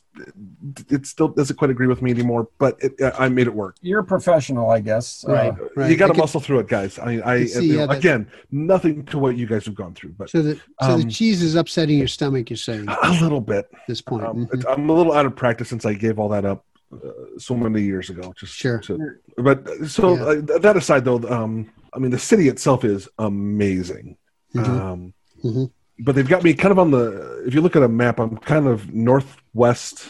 it 0.89 1.05
still 1.05 1.27
doesn't 1.29 1.55
quite 1.55 1.69
agree 1.71 1.87
with 1.87 2.01
me 2.01 2.11
anymore, 2.11 2.47
but 2.57 2.77
it, 2.81 2.93
I 3.19 3.29
made 3.29 3.47
it 3.47 3.53
work. 3.53 3.75
You're 3.81 3.99
a 4.01 4.03
professional, 4.05 4.69
I 4.69 4.79
guess. 4.79 5.25
Uh, 5.27 5.31
Right. 5.33 5.53
Right. 5.75 5.91
You 5.91 5.97
got 5.97 6.07
to 6.07 6.13
muscle 6.13 6.39
through 6.41 6.59
it, 6.59 6.67
guys. 6.67 6.97
I, 6.99 7.05
mean, 7.05 7.21
I 7.23 7.45
see, 7.45 7.65
you 7.67 7.73
know, 7.73 7.79
yeah, 7.81 7.85
that- 7.87 7.97
again, 7.97 8.27
nothing 8.51 9.05
to 9.05 9.19
what 9.19 9.37
you 9.37 9.45
guys 9.47 9.65
have 9.65 9.75
gone 9.75 9.93
through, 9.93 10.13
but 10.17 10.29
So 10.29 10.41
the 10.41 10.55
so 10.55 10.61
Um, 10.93 11.01
the 11.01 11.09
cheese 11.09 11.41
is 11.41 11.55
upsetting 11.55 11.97
your 11.97 12.07
stomach. 12.07 12.49
You're 12.49 12.57
saying 12.57 12.85
a 12.87 13.11
little 13.21 13.41
bit. 13.41 13.69
this 13.87 14.01
point. 14.01 14.23
Um, 14.25 14.45
Mhm. 14.45 14.53
it's, 14.53 14.65
I'm 14.65 14.89
a 14.89 14.93
little 14.93 15.13
out 15.13 15.25
of 15.25 15.35
practice 15.35 15.69
since 15.69 15.85
I 15.85 15.93
gave 15.93 16.19
all 16.19 16.29
that 16.29 16.45
up 16.45 16.65
uh, 16.93 16.97
so 17.37 17.53
many 17.55 17.81
years 17.81 18.09
ago. 18.09 18.33
Just 18.39 18.53
Sure. 18.53 18.79
to- 18.79 19.15
but 19.37 19.67
so 19.87 20.15
Yeah. 20.15 20.23
uh, 20.55 20.59
that 20.59 20.77
aside, 20.77 21.03
though, 21.05 21.21
um, 21.29 21.69
I 21.93 21.99
mean, 21.99 22.11
the 22.11 22.19
city 22.19 22.47
itself 22.47 22.83
is 22.85 23.07
amazing. 23.19 24.17
Mhm. 24.55 24.67
Um, 24.67 25.13
Mhm. 25.43 25.71
But 25.99 26.15
they've 26.15 26.27
got 26.27 26.43
me 26.43 26.53
kind 26.53 26.71
of 26.71 26.79
on 26.79 26.91
the. 26.91 27.43
If 27.47 27.53
you 27.53 27.61
look 27.61 27.75
at 27.75 27.83
a 27.83 27.87
map, 27.87 28.19
I'm 28.19 28.37
kind 28.37 28.67
of 28.67 28.93
northwest 28.93 30.07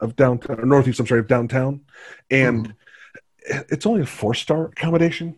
of 0.00 0.16
downtown, 0.16 0.60
or 0.60 0.66
northeast. 0.66 1.00
I'm 1.00 1.06
sorry, 1.06 1.20
of 1.20 1.28
downtown, 1.28 1.82
and 2.30 2.66
hmm. 3.48 3.58
it's 3.68 3.86
only 3.86 4.02
a 4.02 4.06
four 4.06 4.34
star 4.34 4.66
accommodation, 4.66 5.36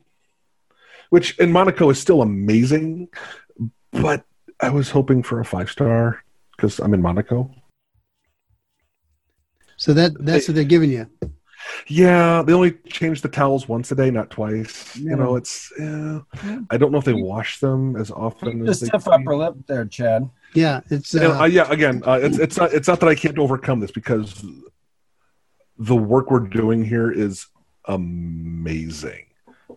which 1.11 1.39
in 1.39 1.53
Monaco 1.53 1.91
is 1.91 2.01
still 2.01 2.23
amazing. 2.23 3.09
But 3.93 4.25
I 4.61 4.71
was 4.71 4.91
hoping 4.91 5.23
for 5.23 5.41
a 5.41 5.45
five 5.45 5.71
star 5.71 6.23
because 6.57 6.79
I'm 6.79 6.95
in 6.95 7.03
Monaco. 7.03 7.51
So 9.77 9.93
that 9.93 10.13
that's 10.19 10.49
what 10.49 10.55
they're 10.55 10.65
giving 10.65 10.91
you. 10.91 11.11
Yeah, 11.89 12.43
they 12.43 12.53
only 12.53 12.73
change 12.89 13.23
the 13.23 13.29
towels 13.29 13.69
once 13.69 13.91
a 13.93 13.95
day, 13.95 14.11
not 14.11 14.31
twice. 14.31 14.97
Yeah. 14.97 15.11
You 15.11 15.17
know, 15.17 15.37
it's. 15.37 15.73
Yeah. 15.79 16.21
Yeah. 16.45 16.61
I 16.71 16.77
don't 16.77 16.93
know 16.93 16.99
if 16.99 17.05
they 17.05 17.13
wash 17.13 17.59
them 17.61 17.97
as 17.97 18.11
often 18.11 18.65
The 18.65 18.71
as 18.71 18.81
they. 18.81 18.87
stiff 18.89 19.07
upper 19.09 19.37
lip 19.37 19.55
there, 19.67 19.85
Chad. 19.85 20.29
Yeah, 20.55 20.81
it's 20.91 21.13
And, 21.15 21.25
uh, 21.25 21.41
uh, 21.41 21.45
yeah, 21.45 21.71
again, 21.71 22.03
uh, 22.07 22.19
it's 22.23 22.39
it's 22.39 22.57
not 22.57 22.73
it's 22.73 22.89
not 22.89 23.01
that 23.01 23.09
I 23.09 23.15
can't 23.15 23.39
overcome 23.39 23.81
this 23.81 23.91
because 23.91 24.43
the 25.79 25.97
work 25.97 26.31
we're 26.31 26.41
doing 26.41 26.83
here 26.85 27.11
is 27.11 27.47
amazing. 27.87 29.27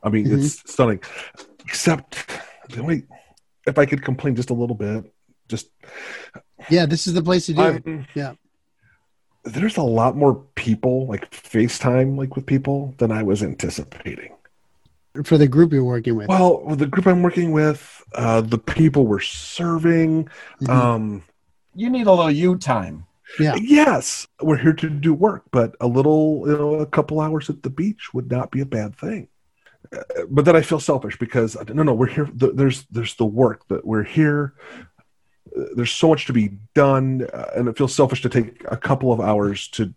I 0.03 0.09
mean, 0.09 0.25
Mm-hmm. 0.25 0.39
it's 0.39 0.71
stunning. 0.71 1.01
Except 1.65 2.25
the 2.69 2.81
only, 2.81 3.03
if 3.67 3.77
I 3.77 3.85
could 3.85 4.01
complain 4.03 4.35
just 4.35 4.49
a 4.49 4.53
little 4.53 4.75
bit, 4.75 5.12
just 5.49 5.69
yeah. 6.69 6.85
This 6.85 7.07
is 7.07 7.13
the 7.13 7.21
place 7.23 7.47
to 7.47 7.53
do 7.53 7.62
it. 7.63 7.83
I'm, 7.85 8.07
Yeah. 8.13 8.33
There's 9.51 9.77
a 9.77 9.81
lot 9.83 10.15
more 10.15 10.35
people 10.55 11.07
like 11.07 11.29
FaceTime 11.31 12.17
like 12.17 12.35
with 12.35 12.45
people 12.45 12.93
than 12.97 13.12
I 13.12 13.23
was 13.23 13.41
anticipating. 13.43 14.33
for 15.25 15.38
the 15.38 15.47
group 15.47 15.73
you're 15.73 15.83
working 15.83 16.15
with. 16.15 16.27
Well, 16.29 16.63
the 16.75 16.85
group 16.85 17.07
I'm 17.07 17.23
working 17.23 17.51
with, 17.51 18.03
uh, 18.13 18.41
the 18.41 18.59
people 18.59 19.05
we're 19.07 19.19
serving, 19.19 20.29
Mhm. 20.62 20.69
um, 20.69 21.23
You 21.75 21.89
need 21.89 22.05
a 22.07 22.12
little 22.13 22.31
you 22.31 22.55
time. 22.57 23.05
yeah, 23.39 23.55
yes, 23.59 24.27
we're 24.41 24.57
here 24.57 24.71
to 24.73 24.89
do 24.89 25.13
work, 25.13 25.43
but 25.51 25.75
a 25.81 25.88
little, 25.88 26.43
you 26.45 26.55
know, 26.57 26.75
a 26.75 26.85
couple 26.85 27.19
hours 27.19 27.49
at 27.49 27.63
the 27.63 27.69
beach 27.71 28.13
would 28.13 28.29
not 28.31 28.51
be 28.51 28.62
a 28.62 28.65
bad 28.65 28.95
thing. 28.95 29.27
Uh, 29.91 30.03
but 30.29 30.45
then 30.45 30.55
I 30.55 30.62
feel 30.62 30.79
selfish 30.79 31.17
because 31.17 31.57
no, 31.73 31.81
no, 31.83 31.93
we're 31.93 32.05
here. 32.07 32.25
th- 32.39 32.53
There's 32.55 32.85
there's 32.91 33.15
the 33.15 33.25
work 33.25 33.67
that 33.69 33.85
we're 33.85 34.03
here. 34.03 34.53
There's 35.75 35.91
so 35.91 36.09
much 36.09 36.25
to 36.27 36.33
be 36.33 36.51
done, 36.73 37.27
uh, 37.33 37.45
and 37.55 37.67
it 37.67 37.77
feels 37.77 37.93
selfish 37.93 38.21
to 38.21 38.29
take 38.29 38.63
a 38.69 38.77
couple 38.77 39.12
of 39.12 39.19
hours 39.19 39.67
to 39.69 39.93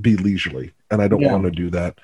be 0.00 0.16
leisurely, 0.16 0.72
and 0.90 1.02
I 1.02 1.08
don't 1.08 1.20
Yeah. 1.20 1.32
want 1.32 1.44
to 1.44 1.50
do 1.50 1.70
that, 1.70 1.98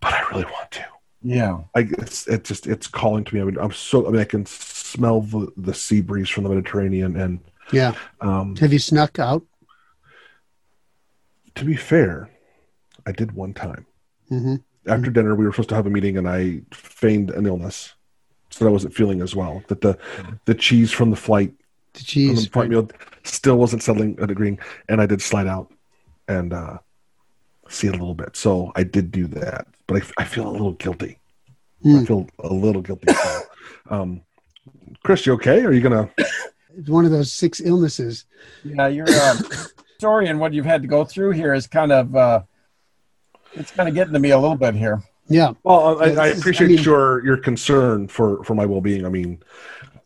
but 0.00 0.12
I 0.12 0.20
really 0.30 0.44
want 0.44 0.70
to. 0.72 0.84
Yeah. 1.22 1.58
I 1.74 1.80
it's 1.98 2.26
it 2.28 2.44
just 2.44 2.66
it's 2.66 2.86
calling 2.86 3.24
to 3.24 3.34
me. 3.34 3.40
I 3.40 3.44
mean, 3.44 3.58
I'm 3.58 3.72
so 3.72 4.06
I 4.06 4.10
mean 4.10 4.20
I 4.20 4.24
can 4.24 4.46
smell 4.46 5.22
the 5.22 5.52
the 5.56 5.74
sea 5.74 6.00
breeze 6.00 6.28
from 6.28 6.44
the 6.44 6.50
Mediterranean, 6.50 7.16
and 7.16 7.40
yeah. 7.72 7.94
um, 8.20 8.54
Have 8.56 8.72
you 8.72 8.78
snuck 8.78 9.18
out? 9.18 9.42
to 11.56 11.64
be 11.64 11.74
fair, 11.74 12.28
I 13.06 13.12
did 13.12 13.32
one 13.32 13.54
time 13.54 13.86
mm-hmm. 14.30 14.56
after 14.86 15.10
dinner. 15.10 15.34
We 15.34 15.44
were 15.46 15.52
supposed 15.52 15.70
to 15.70 15.74
have 15.74 15.86
a 15.86 15.90
meeting, 15.90 16.18
and 16.18 16.28
I 16.28 16.60
feigned 16.72 17.30
an 17.30 17.46
illness, 17.46 17.94
so 18.50 18.64
that 18.64 18.68
I 18.68 18.72
wasn't 18.72 18.94
feeling 18.94 19.22
as 19.22 19.34
well. 19.34 19.62
That 19.68 19.80
the 19.80 19.98
the 20.44 20.54
cheese 20.54 20.92
from 20.92 21.10
the 21.10 21.16
flight 21.16 21.54
The 21.96 22.00
from 22.00 22.06
cheese. 22.06 22.44
the 22.44 22.50
flight 22.50 22.70
meal 22.70 22.88
still 23.24 23.56
wasn't 23.56 23.82
settling 23.82 24.18
at 24.20 24.30
agreeing, 24.30 24.58
and 24.88 25.00
I 25.00 25.06
did 25.06 25.20
slide 25.22 25.46
out 25.46 25.72
and 26.28 26.52
uh, 26.52 26.78
see 27.68 27.86
it 27.88 27.90
a 27.94 27.98
little 27.98 28.14
bit. 28.14 28.36
So 28.36 28.72
I 28.76 28.82
did 28.84 29.10
do 29.10 29.26
that, 29.28 29.66
but 29.86 30.02
I, 30.02 30.22
I 30.22 30.24
feel 30.24 30.48
a 30.48 30.50
little 30.52 30.72
guilty. 30.72 31.18
I 31.84 31.88
Hmm. 31.88 32.04
feel 32.04 32.28
a 32.38 32.52
little 32.52 32.82
guilty. 32.82 33.06
Um, 33.90 34.22
Chris, 35.04 35.26
you 35.26 35.34
okay? 35.34 35.64
Are 35.64 35.72
you 35.72 35.80
gonna? 35.80 36.08
It's 36.78 36.90
one 36.90 37.06
of 37.06 37.10
those 37.10 37.32
six 37.32 37.58
illnesses. 37.64 38.26
Yeah, 38.62 38.88
your 38.88 39.06
uh, 39.08 39.34
story 39.98 40.28
and 40.28 40.38
what 40.38 40.52
you've 40.52 40.66
had 40.66 40.82
to 40.82 40.88
go 40.88 41.06
through 41.06 41.30
here 41.30 41.54
is 41.54 41.66
kind 41.66 41.90
of 41.90 42.14
uh, 42.14 42.42
it's 43.54 43.70
kind 43.70 43.88
of 43.88 43.94
getting 43.94 44.12
to 44.12 44.18
me 44.18 44.32
a 44.32 44.38
little 44.38 44.56
bit 44.58 44.74
here. 44.74 45.02
Yeah, 45.26 45.54
Well, 45.64 45.98
I, 46.02 46.08
I 46.08 46.26
appreciate 46.28 46.66
I 46.66 46.74
mean- 46.74 46.82
your 46.84 47.24
your 47.24 47.38
concern 47.38 48.08
for 48.08 48.44
for 48.44 48.54
my 48.54 48.66
well 48.66 48.82
being. 48.82 49.06
I 49.06 49.08
mean, 49.08 49.42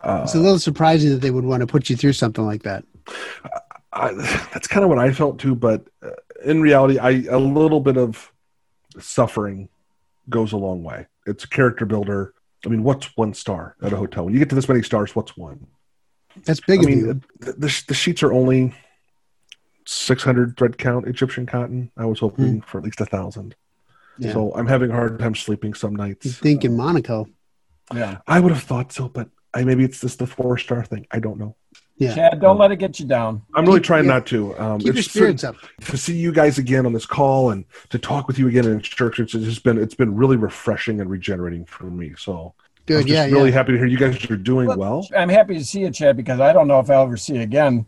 uh, 0.03 0.23
it's 0.25 0.35
a 0.35 0.39
little 0.39 0.59
surprising 0.59 1.11
that 1.11 1.21
they 1.21 1.31
would 1.31 1.45
want 1.45 1.61
to 1.61 1.67
put 1.67 1.91
you 1.91 1.97
through 1.97 2.13
something 2.15 2.45
like 2.47 2.63
that. 2.63 2.85
I, 3.93 4.13
that's 4.53 4.67
kind 4.69 4.85
of 4.85 4.89
what 4.89 4.99
I 4.99 5.13
felt 5.13 5.39
too. 5.39 5.55
But 5.55 5.87
uh, 6.03 6.11
in 6.45 6.61
reality, 6.61 6.99
I 6.99 7.25
a 7.29 7.39
little 7.39 7.81
bit 7.81 7.97
of 7.97 8.33
suffering 8.99 9.69
goes 10.29 10.53
a 10.53 10.57
long 10.57 10.83
way. 10.83 11.07
It's 11.27 11.45
a 11.45 11.49
character 11.49 11.87
builder. 11.87 12.35
I 12.65 12.69
mean, 12.69 12.83
what's 12.83 13.17
one 13.17 13.35
star 13.35 13.77
at 13.83 13.93
a 13.93 13.97
hotel? 13.97 14.25
When 14.25 14.35
you 14.35 14.39
get 14.39 14.49
to 14.51 14.55
this 14.55 14.69
many 14.69 14.83
stars, 14.83 15.17
what's 15.17 15.37
one? 15.37 15.67
That's 16.45 16.61
big 16.61 16.81
I 16.81 16.83
of 16.83 16.89
mean, 16.89 16.99
you. 16.99 17.21
the, 17.41 17.53
the 17.53 17.85
the 17.89 17.95
sheets 17.95 18.23
are 18.23 18.33
only 18.33 18.75
six 19.87 20.23
hundred 20.23 20.57
thread 20.57 20.79
count 20.79 21.09
Egyptian 21.09 21.47
cotton. 21.47 21.91
I 21.97 22.05
was 22.05 22.21
hoping 22.21 22.61
for 22.61 22.79
at 22.79 22.85
least 22.85 23.01
a 23.01 23.07
thousand. 23.07 23.57
Yeah. 24.19 24.33
So 24.35 24.53
I'm 24.55 24.67
having 24.67 24.91
a 24.91 24.95
hard 24.95 25.19
time 25.19 25.35
sleeping 25.35 25.75
some 25.75 25.93
You 25.93 25.97
nights. 25.97 26.37
think 26.37 26.65
in 26.65 26.77
Monaco? 26.77 27.27
Yeah. 27.93 28.19
I 28.27 28.39
would 28.39 28.53
have 28.53 28.63
thought 28.63 28.93
so, 28.93 29.09
but 29.09 29.29
I 29.55 29.65
maybe 29.65 29.85
it's 29.85 30.01
just 30.01 30.19
the 30.19 30.27
four 30.27 30.59
star 30.59 30.85
thing. 30.85 31.07
I 31.11 31.19
don't 31.19 31.39
know. 31.39 31.57
Yeah. 31.97 32.15
Chad, 32.15 32.41
don't 32.41 32.57
let 32.57 32.71
it 32.73 32.77
get 32.77 32.99
you 32.99 33.05
down. 33.07 33.43
I'm 33.55 33.67
really 33.67 33.81
Keep- 33.81 33.87
trying 33.87 34.05
yeah. 34.07 34.13
not 34.15 34.27
to. 34.29 34.59
Um, 34.59 34.79
Keep 34.79 34.87
your 34.87 34.97
it's 34.99 35.11
spirits 35.11 35.45
up. 35.45 35.57
to 35.83 35.97
see 35.99 36.17
you 36.17 36.33
guys 36.33 36.57
again 36.59 36.87
on 36.87 36.93
this 36.95 37.05
call 37.05 37.51
and 37.51 37.65
to 37.91 37.99
talk 37.99 38.27
with 38.27 38.39
you 38.39 38.49
again 38.49 38.65
in 38.65 38.81
church. 38.81 39.21
It's 39.21 39.33
just 39.33 39.63
been 39.65 39.77
it's 39.77 39.95
been 39.95 40.15
really 40.17 40.37
refreshing 40.39 41.01
and 41.01 41.11
regenerating 41.11 41.67
for 41.67 41.85
me. 41.85 42.13
So 42.17 42.55
I'm 42.89 42.97
just 42.97 43.09
Yeah. 43.09 43.27
really 43.27 43.51
yeah. 43.51 43.55
happy 43.57 43.73
to 43.73 43.79
hear 43.79 43.87
you 43.87 43.99
guys 43.99 44.31
are 44.31 44.37
doing 44.37 44.75
well. 44.79 45.07
I'm 45.17 45.29
happy 45.29 45.59
to 45.59 45.65
see 45.65 45.81
you, 45.81 45.91
Chad, 45.91 46.17
because 46.17 46.41
I 46.41 46.53
don't 46.55 46.69
know 46.69 46.81
if 46.81 46.89
I'll 46.89 47.03
ever 47.03 47.17
see 47.19 47.35
you 47.35 47.43
again. 47.43 47.85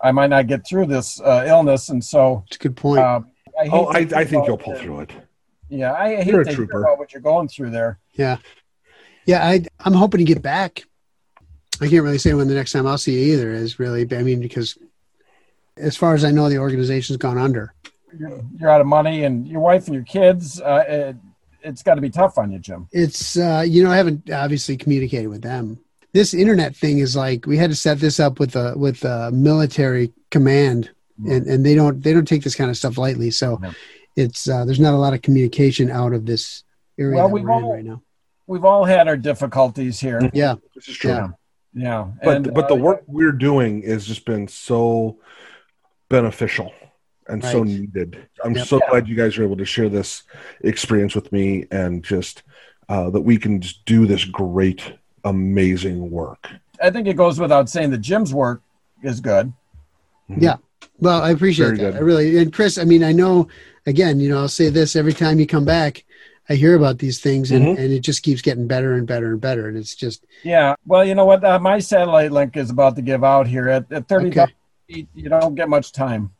I 0.00 0.12
might 0.12 0.28
not 0.28 0.46
get 0.46 0.66
through 0.66 0.86
this 0.86 1.18
uh, 1.22 1.44
illness, 1.46 1.88
and 1.88 2.04
so 2.04 2.44
It's 2.48 2.56
a 2.56 2.58
good 2.58 2.76
point. 2.76 3.00
uh, 3.00 3.20
I 3.58 3.64
hate 3.64 3.72
Oh, 3.72 3.86
I, 3.86 3.98
I 4.14 4.24
think 4.24 4.46
you'll 4.46 4.58
pull 4.58 4.74
the- 4.74 4.80
through 4.80 5.00
it. 5.00 5.12
Yeah, 5.70 5.94
I 5.94 6.16
hate 6.16 6.26
You're 6.26 6.42
a 6.42 6.44
to 6.44 6.54
hear 6.54 6.64
about 6.64 6.98
what 6.98 7.14
you're 7.14 7.22
going 7.22 7.48
through 7.48 7.70
there. 7.70 7.98
yeah, 8.12 8.36
yeah. 9.24 9.42
I 9.48 9.64
I'm 9.80 9.94
hoping 9.94 10.18
to 10.18 10.24
get 10.24 10.42
back. 10.42 10.84
I 11.80 11.88
can't 11.88 12.04
really 12.04 12.18
say 12.18 12.34
when 12.34 12.48
the 12.48 12.54
next 12.54 12.72
time 12.72 12.86
I'll 12.86 12.98
see 12.98 13.12
you 13.26 13.34
either 13.34 13.50
is 13.52 13.78
really. 13.78 14.06
I 14.16 14.22
mean, 14.22 14.40
because 14.40 14.78
as 15.76 15.96
far 15.96 16.14
as 16.14 16.24
I 16.24 16.30
know, 16.30 16.48
the 16.48 16.58
organization's 16.58 17.16
gone 17.16 17.38
under. 17.38 17.74
You're, 18.18 18.40
you're 18.58 18.70
out 18.70 18.80
of 18.80 18.86
money, 18.86 19.24
and 19.24 19.46
your 19.48 19.60
wife 19.60 19.86
and 19.86 19.94
your 19.94 20.04
kids. 20.04 20.60
Uh, 20.60 20.84
it, 20.86 21.16
it's 21.62 21.82
got 21.82 21.94
to 21.96 22.00
be 22.00 22.10
tough 22.10 22.38
on 22.38 22.52
you, 22.52 22.58
Jim. 22.58 22.88
It's 22.92 23.36
uh, 23.36 23.64
you 23.66 23.82
know 23.82 23.90
I 23.90 23.96
haven't 23.96 24.30
obviously 24.30 24.76
communicated 24.76 25.28
with 25.28 25.42
them. 25.42 25.78
This 26.12 26.32
internet 26.32 26.76
thing 26.76 26.98
is 26.98 27.16
like 27.16 27.44
we 27.46 27.56
had 27.56 27.70
to 27.70 27.76
set 27.76 27.98
this 27.98 28.20
up 28.20 28.38
with 28.38 28.54
a 28.54 28.74
with 28.76 29.02
a 29.04 29.30
military 29.32 30.12
command, 30.30 30.90
and 31.26 31.46
and 31.46 31.66
they 31.66 31.74
don't 31.74 32.00
they 32.02 32.12
don't 32.12 32.28
take 32.28 32.44
this 32.44 32.54
kind 32.54 32.70
of 32.70 32.76
stuff 32.76 32.96
lightly. 32.98 33.32
So 33.32 33.56
No. 33.60 33.72
it's 34.14 34.48
uh, 34.48 34.64
there's 34.64 34.78
not 34.78 34.94
a 34.94 34.98
lot 34.98 35.12
of 35.14 35.22
communication 35.22 35.90
out 35.90 36.12
of 36.12 36.24
this 36.24 36.62
area 36.98 37.16
Well, 37.16 37.26
that 37.28 37.34
we've 37.34 37.42
we're 37.44 37.58
in 37.58 37.64
all- 37.64 37.72
right 37.74 37.84
now. 37.84 38.02
We've 38.46 38.64
all 38.64 38.84
had 38.84 39.08
our 39.08 39.16
difficulties 39.16 39.98
here. 39.98 40.20
Yeah, 40.34 40.56
This 40.74 40.86
is 40.88 40.96
true. 40.98 41.10
Yeah. 41.12 41.28
Yeah, 41.74 42.08
But 42.22 42.36
and, 42.36 42.54
but 42.54 42.68
the 42.68 42.74
uh, 42.74 42.78
work 42.78 43.02
we're 43.06 43.32
doing 43.32 43.82
has 43.82 44.06
just 44.06 44.24
been 44.24 44.46
so 44.48 45.18
beneficial 46.08 46.72
and 47.28 47.42
so 47.42 47.62
needed. 47.64 48.28
I'm 48.44 48.54
Yep. 48.54 48.66
so 48.66 48.76
Yeah. 48.78 48.90
glad 48.90 49.08
you 49.08 49.16
guys 49.16 49.36
are 49.38 49.44
able 49.44 49.56
to 49.56 49.64
share 49.64 49.88
this 49.88 50.22
experience 50.62 51.14
with 51.14 51.32
me 51.32 51.66
and 51.70 52.04
just 52.04 52.42
uh, 52.88 53.08
that 53.10 53.22
we 53.22 53.38
can 53.38 53.60
just 53.60 53.84
do 53.86 54.06
this 54.06 54.24
great, 54.24 54.92
amazing 55.24 56.10
work. 56.10 56.48
I 56.82 56.90
think 56.90 57.08
it 57.08 57.16
goes 57.16 57.40
without 57.40 57.68
saying 57.70 57.90
that 57.92 57.98
Jim's 58.02 58.34
work 58.34 58.60
is 59.02 59.20
good. 59.20 59.52
yeah. 60.28 60.56
Well, 61.00 61.22
I 61.22 61.30
appreciate 61.30 61.66
Very 61.66 61.78
that. 61.78 61.92
good. 61.92 61.96
I 61.96 62.00
really 62.00 62.38
and 62.38 62.52
Chris. 62.52 62.78
I 62.78 62.84
mean, 62.84 63.02
I 63.02 63.12
know. 63.12 63.48
Again, 63.86 64.20
you 64.20 64.28
know, 64.30 64.38
I'll 64.38 64.48
say 64.48 64.68
this 64.70 64.96
every 64.96 65.12
time 65.12 65.38
you 65.40 65.46
come 65.46 65.64
back. 65.64 66.04
I 66.48 66.54
hear 66.54 66.74
about 66.76 66.98
these 66.98 67.20
things, 67.20 67.50
and, 67.50 67.64
Mhm. 67.64 67.78
and 67.78 67.92
it 67.92 68.00
just 68.00 68.22
keeps 68.22 68.42
getting 68.42 68.66
better 68.66 68.94
and 68.94 69.06
better 69.06 69.32
and 69.32 69.40
better. 69.40 69.66
And 69.68 69.76
it's 69.78 69.94
just 69.94 70.24
Yeah. 70.42 70.74
Well, 70.86 71.04
you 71.04 71.14
know 71.14 71.24
what? 71.24 71.42
Uh, 71.44 71.58
my 71.58 71.78
satellite 71.78 72.32
link 72.32 72.56
is 72.56 72.70
about 72.70 72.96
to 72.96 73.02
give 73.02 73.24
out 73.24 73.46
here 73.46 73.68
at, 73.68 73.90
at 73.90 74.08
30 74.08 74.28
Okay. 74.28 74.46
feet. 74.88 75.08
You 75.14 75.28
don't 75.30 75.54
get 75.54 75.68
much 75.68 75.92
time. 75.92 76.30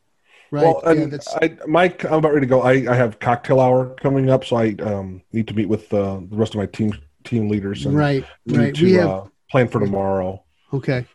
right. 0.51 0.61
Well, 0.63 0.81
yeah, 0.85 0.91
and 1.03 1.11
that's, 1.11 1.33
I, 1.35 1.57
Mike, 1.67 2.05
I'm 2.05 2.13
about 2.19 2.33
ready 2.33 2.45
to 2.45 2.49
go. 2.49 2.61
I, 2.61 2.85
I 2.89 2.95
have 2.95 3.19
cocktail 3.19 3.59
hour 3.59 3.95
coming 3.95 4.29
up, 4.29 4.45
so 4.45 4.57
I 4.57 4.75
um, 4.83 5.21
need 5.33 5.47
to 5.47 5.53
meet 5.55 5.67
with 5.67 5.91
uh, 5.91 6.19
the 6.29 6.35
rest 6.35 6.53
of 6.53 6.59
my 6.59 6.67
team 6.67 6.93
team 7.23 7.49
leaders 7.49 7.87
and 7.87 7.95
right. 7.97 8.23
Right. 8.45 8.73
to 8.75 8.85
We 8.85 8.93
have 8.93 9.09
uh, 9.09 9.23
plan 9.49 9.67
for 9.67 9.79
tomorrow. 9.79 10.43
Okay. 10.71 11.05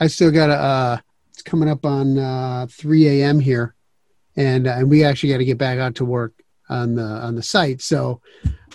I 0.00 0.08
still 0.08 0.32
got 0.32 0.50
a. 0.50 0.54
uh, 0.54 0.98
it's 1.32 1.42
coming 1.42 1.68
up 1.68 1.86
on 1.86 2.18
uh, 2.18 2.66
3 2.68 3.06
a.m. 3.22 3.38
here. 3.38 3.74
And, 4.36 4.66
uh, 4.66 4.72
and 4.78 4.90
we 4.90 5.04
actually 5.04 5.30
got 5.32 5.38
to 5.38 5.44
get 5.44 5.58
back 5.58 5.78
out 5.78 5.94
to 5.96 6.04
work 6.04 6.32
on 6.70 6.94
the, 6.94 7.02
on 7.02 7.34
the 7.34 7.42
site. 7.42 7.82
So 7.82 8.20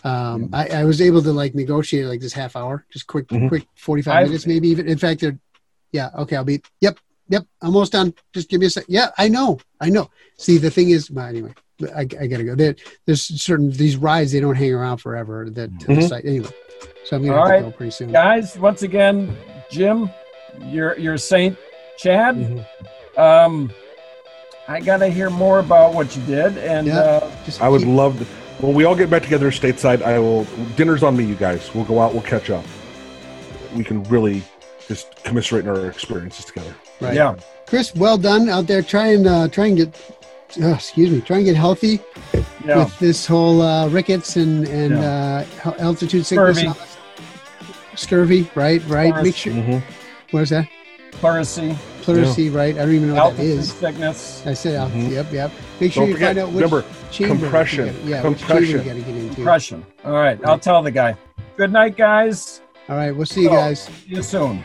um, 0.04 0.50
I, 0.54 0.68
I 0.68 0.84
was 0.84 1.02
able 1.02 1.24
to 1.24 1.32
like 1.32 1.56
negotiate 1.56 2.06
like 2.06 2.20
this 2.22 2.34
half 2.34 2.56
hour, 2.56 2.86
just 2.92 3.08
quick, 3.08 3.28
Mhm. 3.30 3.50
quick 3.50 3.66
45 3.76 4.28
minutes, 4.28 4.46
maybe 4.46 4.68
even. 4.68 4.88
In 4.88 4.98
fact, 5.00 5.22
they're, 5.22 5.40
yeah. 5.92 6.10
Okay. 6.20 6.36
I'll 6.36 6.44
be, 6.44 6.62
yep. 6.82 7.00
Yep. 7.30 7.48
Almost 7.64 7.94
done. 7.94 8.14
Just 8.34 8.50
give 8.50 8.60
me 8.60 8.68
a 8.68 8.70
sec. 8.70 8.86
Yeah. 8.88 9.10
I 9.18 9.28
know. 9.30 9.58
I 9.82 9.90
know. 9.90 10.12
See, 10.38 10.60
the 10.60 10.70
thing 10.70 10.92
is, 10.92 11.10
well, 11.10 11.26
anyway, 11.26 11.54
I, 11.96 12.02
I 12.02 12.06
got 12.28 12.38
to 12.38 12.44
go. 12.44 12.54
There, 12.54 12.76
there's 13.08 13.24
certain, 13.42 13.72
these 13.72 13.98
rides, 13.98 14.32
they 14.32 14.40
don't 14.40 14.54
hang 14.56 14.74
around 14.74 14.98
forever 14.98 15.50
that 15.50 15.80
to 15.82 15.88
the 15.96 16.02
site. 16.04 16.26
Anyway. 16.26 16.50
So 17.06 17.16
I'm 17.16 17.24
going 17.24 17.34
to 17.34 17.40
All 17.40 17.48
have 17.50 17.60
to 17.64 17.72
go 17.72 17.72
pretty 17.72 17.92
soon. 17.92 18.12
Guys, 18.12 18.58
once 18.60 18.84
again, 18.84 19.36
Jim, 19.72 20.10
you're, 20.62 20.98
you're 21.00 21.18
Saint 21.18 21.58
Chad. 21.98 22.36
Mhm. 22.36 22.66
Um, 23.20 23.72
I 24.68 24.82
got 24.82 24.98
to 24.98 25.08
hear 25.08 25.30
more 25.30 25.60
about 25.60 25.94
what 25.94 26.16
you 26.16 26.22
did. 26.24 26.58
And 26.58 26.88
Yeah. 26.88 27.00
uh, 27.00 27.32
Just 27.46 27.62
I 27.62 27.70
would 27.70 27.82
keep- 27.82 27.90
love 27.90 28.20
to. 28.20 28.26
When 28.66 28.74
we 28.74 28.86
all 28.86 28.96
get 28.96 29.10
back 29.10 29.22
together 29.22 29.52
stateside, 29.52 30.02
I 30.02 30.18
will. 30.20 30.46
Dinner's 30.78 31.04
on 31.04 31.18
me, 31.18 31.26
you 31.26 31.36
guys. 31.36 31.74
We'll 31.76 31.84
go 31.86 32.00
out. 32.00 32.14
We'll 32.14 32.22
catch 32.24 32.50
up. 32.50 32.64
We 33.76 33.84
can 33.84 34.04
really 34.06 34.44
just 34.88 35.24
commiserate 35.24 35.66
in 35.66 35.70
our 35.70 35.88
experiences 35.88 36.46
together. 36.46 36.74
right. 37.02 37.14
yeah, 37.14 37.36
Chris, 37.68 37.94
well 37.96 38.18
done 38.18 38.48
out 38.48 38.68
there. 38.68 38.82
Try 38.82 39.08
and 39.08 39.28
uh, 39.28 39.48
try 39.50 39.66
and 39.68 39.76
get, 39.78 40.16
oh, 40.62 40.74
excuse 40.74 41.12
me, 41.12 41.20
try 41.22 41.38
and 41.38 41.46
get 41.46 41.56
healthy 41.58 42.00
yeah. 42.64 42.78
with 42.86 42.98
this 43.00 43.26
whole 43.28 43.62
uh, 43.62 43.90
rickets 43.90 44.38
and 44.38 44.66
and 44.70 44.94
uh, 44.94 45.44
altitude 45.80 46.26
sickness. 46.26 46.60
and 46.60 46.70
all 46.70 46.74
that. 46.76 46.88
Scurvy, 48.00 48.50
right, 48.56 48.82
right. 48.88 49.14
Pleuris- 49.14 49.24
Make 49.24 49.36
sure. 49.36 49.54
Mm-hmm. 49.54 49.92
What 50.32 50.44
is 50.44 50.50
that? 50.52 50.68
Pleurisy, 51.22 51.76
Pleurisy, 52.04 52.54
right? 52.54 52.76
I 52.76 52.80
don't 52.86 52.94
even 52.94 53.08
know 53.10 53.16
what 53.16 53.38
that 53.38 53.44
altitude 53.44 53.60
is. 53.60 53.74
sickness, 53.74 54.44
I 54.46 54.54
said, 54.54 54.76
alt- 54.80 54.92
Mhm. 54.92 55.12
yep, 55.12 55.32
yep. 55.32 55.52
Make 55.80 55.92
sure 55.92 56.02
Don't 56.02 56.10
you 56.10 56.16
forget. 56.16 56.28
find 56.30 56.40
out 56.40 56.48
which 56.50 56.56
Remember, 56.64 56.84
chamber. 57.12 57.36
compression, 57.42 57.88
You 58.04 58.10
yeah, 58.12 58.22
compression. 58.22 58.56
which 58.56 58.66
chamber 58.66 58.90
you 58.90 59.02
got 59.02 59.06
to 59.08 59.12
get 59.14 59.22
into. 59.24 59.36
depression. 59.36 59.86
All 60.06 60.12
right, 60.14 60.40
I'll 60.46 60.60
tell 60.60 60.84
the 60.84 60.92
guy. 60.92 61.16
Good 61.58 61.72
night, 61.72 61.98
guys. 61.98 62.62
All 62.90 62.96
right, 62.98 63.16
we'll 63.16 63.26
see 63.26 63.42
you 63.44 63.50
So- 63.50 63.56
guys. 63.56 63.82
See 63.84 63.92
you 64.16 64.22
soon. 64.24 64.64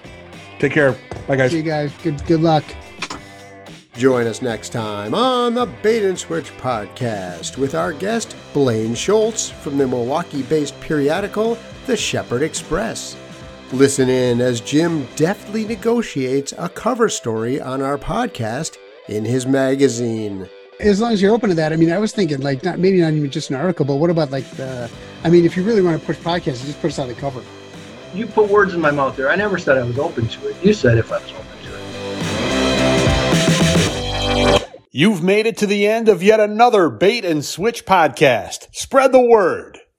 take 0.58 0.72
care. 0.72 0.94
Bye, 1.26 1.36
guys. 1.36 1.50
See 1.52 1.58
you 1.58 1.62
guys. 1.62 1.90
Good 2.02 2.24
good 2.26 2.42
luck. 2.42 2.64
Join 3.94 4.26
us 4.26 4.40
next 4.40 4.70
time 4.70 5.14
on 5.14 5.54
the 5.54 5.66
Bait 5.82 6.04
and 6.04 6.18
Switch 6.18 6.50
podcast 6.58 7.58
with 7.58 7.74
our 7.74 7.92
guest 7.92 8.34
Blaine 8.54 8.94
Schultz 8.94 9.48
from 9.50 9.78
the 9.78 9.86
Milwaukee 9.86 10.42
based 10.42 10.78
periodical 10.80 11.58
The 11.86 11.96
Shepherd 11.96 12.42
Express. 12.42 13.16
Listen 13.72 14.09
in 14.09 14.40
as 14.40 14.61
Jim 14.61 15.06
deftly 15.14 15.64
negotiates 15.64 16.52
a 16.59 16.68
cover 16.68 17.09
story 17.09 17.61
on 17.61 17.80
our 17.80 17.96
podcast 17.96 18.78
in 19.09 19.24
his 19.24 19.46
magazine. 19.46 20.48
As 20.80 21.00
long 21.00 21.12
as 21.12 21.22
you're 21.22 21.33
open 21.33 21.50
to 21.50 21.54
that, 21.54 21.72
I 21.72 21.76
mean, 21.76 21.92
I 21.92 21.98
was 21.98 22.11
thinking 22.11 22.40
like 22.40 22.64
not 22.64 22.80
maybe 22.80 23.00
not 23.00 23.12
even 23.12 23.30
just 23.30 23.48
an 23.48 23.54
article, 23.54 23.85
but 23.85 23.96
what 23.96 24.11
about 24.11 24.33
like 24.33 24.50
the? 24.52 24.90
I 25.22 25.30
mean, 25.30 25.44
if 25.44 25.56
you 25.56 25.62
really 25.62 25.83
want 25.83 26.00
to 26.00 26.04
push 26.04 26.16
podcasts, 26.16 26.66
just 26.66 26.80
put 26.80 26.90
us 26.90 26.98
on 26.98 27.06
the 27.06 27.14
cover. 27.14 27.44
You 28.12 28.26
put 28.26 28.50
words 28.50 28.74
in 28.74 28.80
my 28.80 28.90
mouth 28.90 29.16
there. 29.16 29.30
I 29.30 29.37
never 29.37 29.56
said 29.56 29.78
I 29.78 29.85
was 29.85 30.00
open 30.00 30.26
to 30.26 30.48
it. 30.48 30.56
You 30.64 30.74
said 30.74 30.98
if 30.98 31.12
I 31.12 31.18
was 31.18 31.30
open 31.30 31.44
to 31.44 31.70
it. 34.56 34.68
You've 34.90 35.22
made 35.22 35.46
it 35.46 35.56
to 35.59 35.66
the 35.66 35.87
end 35.87 36.09
of 36.09 36.24
yet 36.24 36.40
another 36.40 36.90
Bait 36.90 37.24
and 37.24 37.44
Switch 37.44 37.87
podcast. 37.87 38.74
Spread 38.74 39.12
the 39.12 39.20
word. 39.20 39.69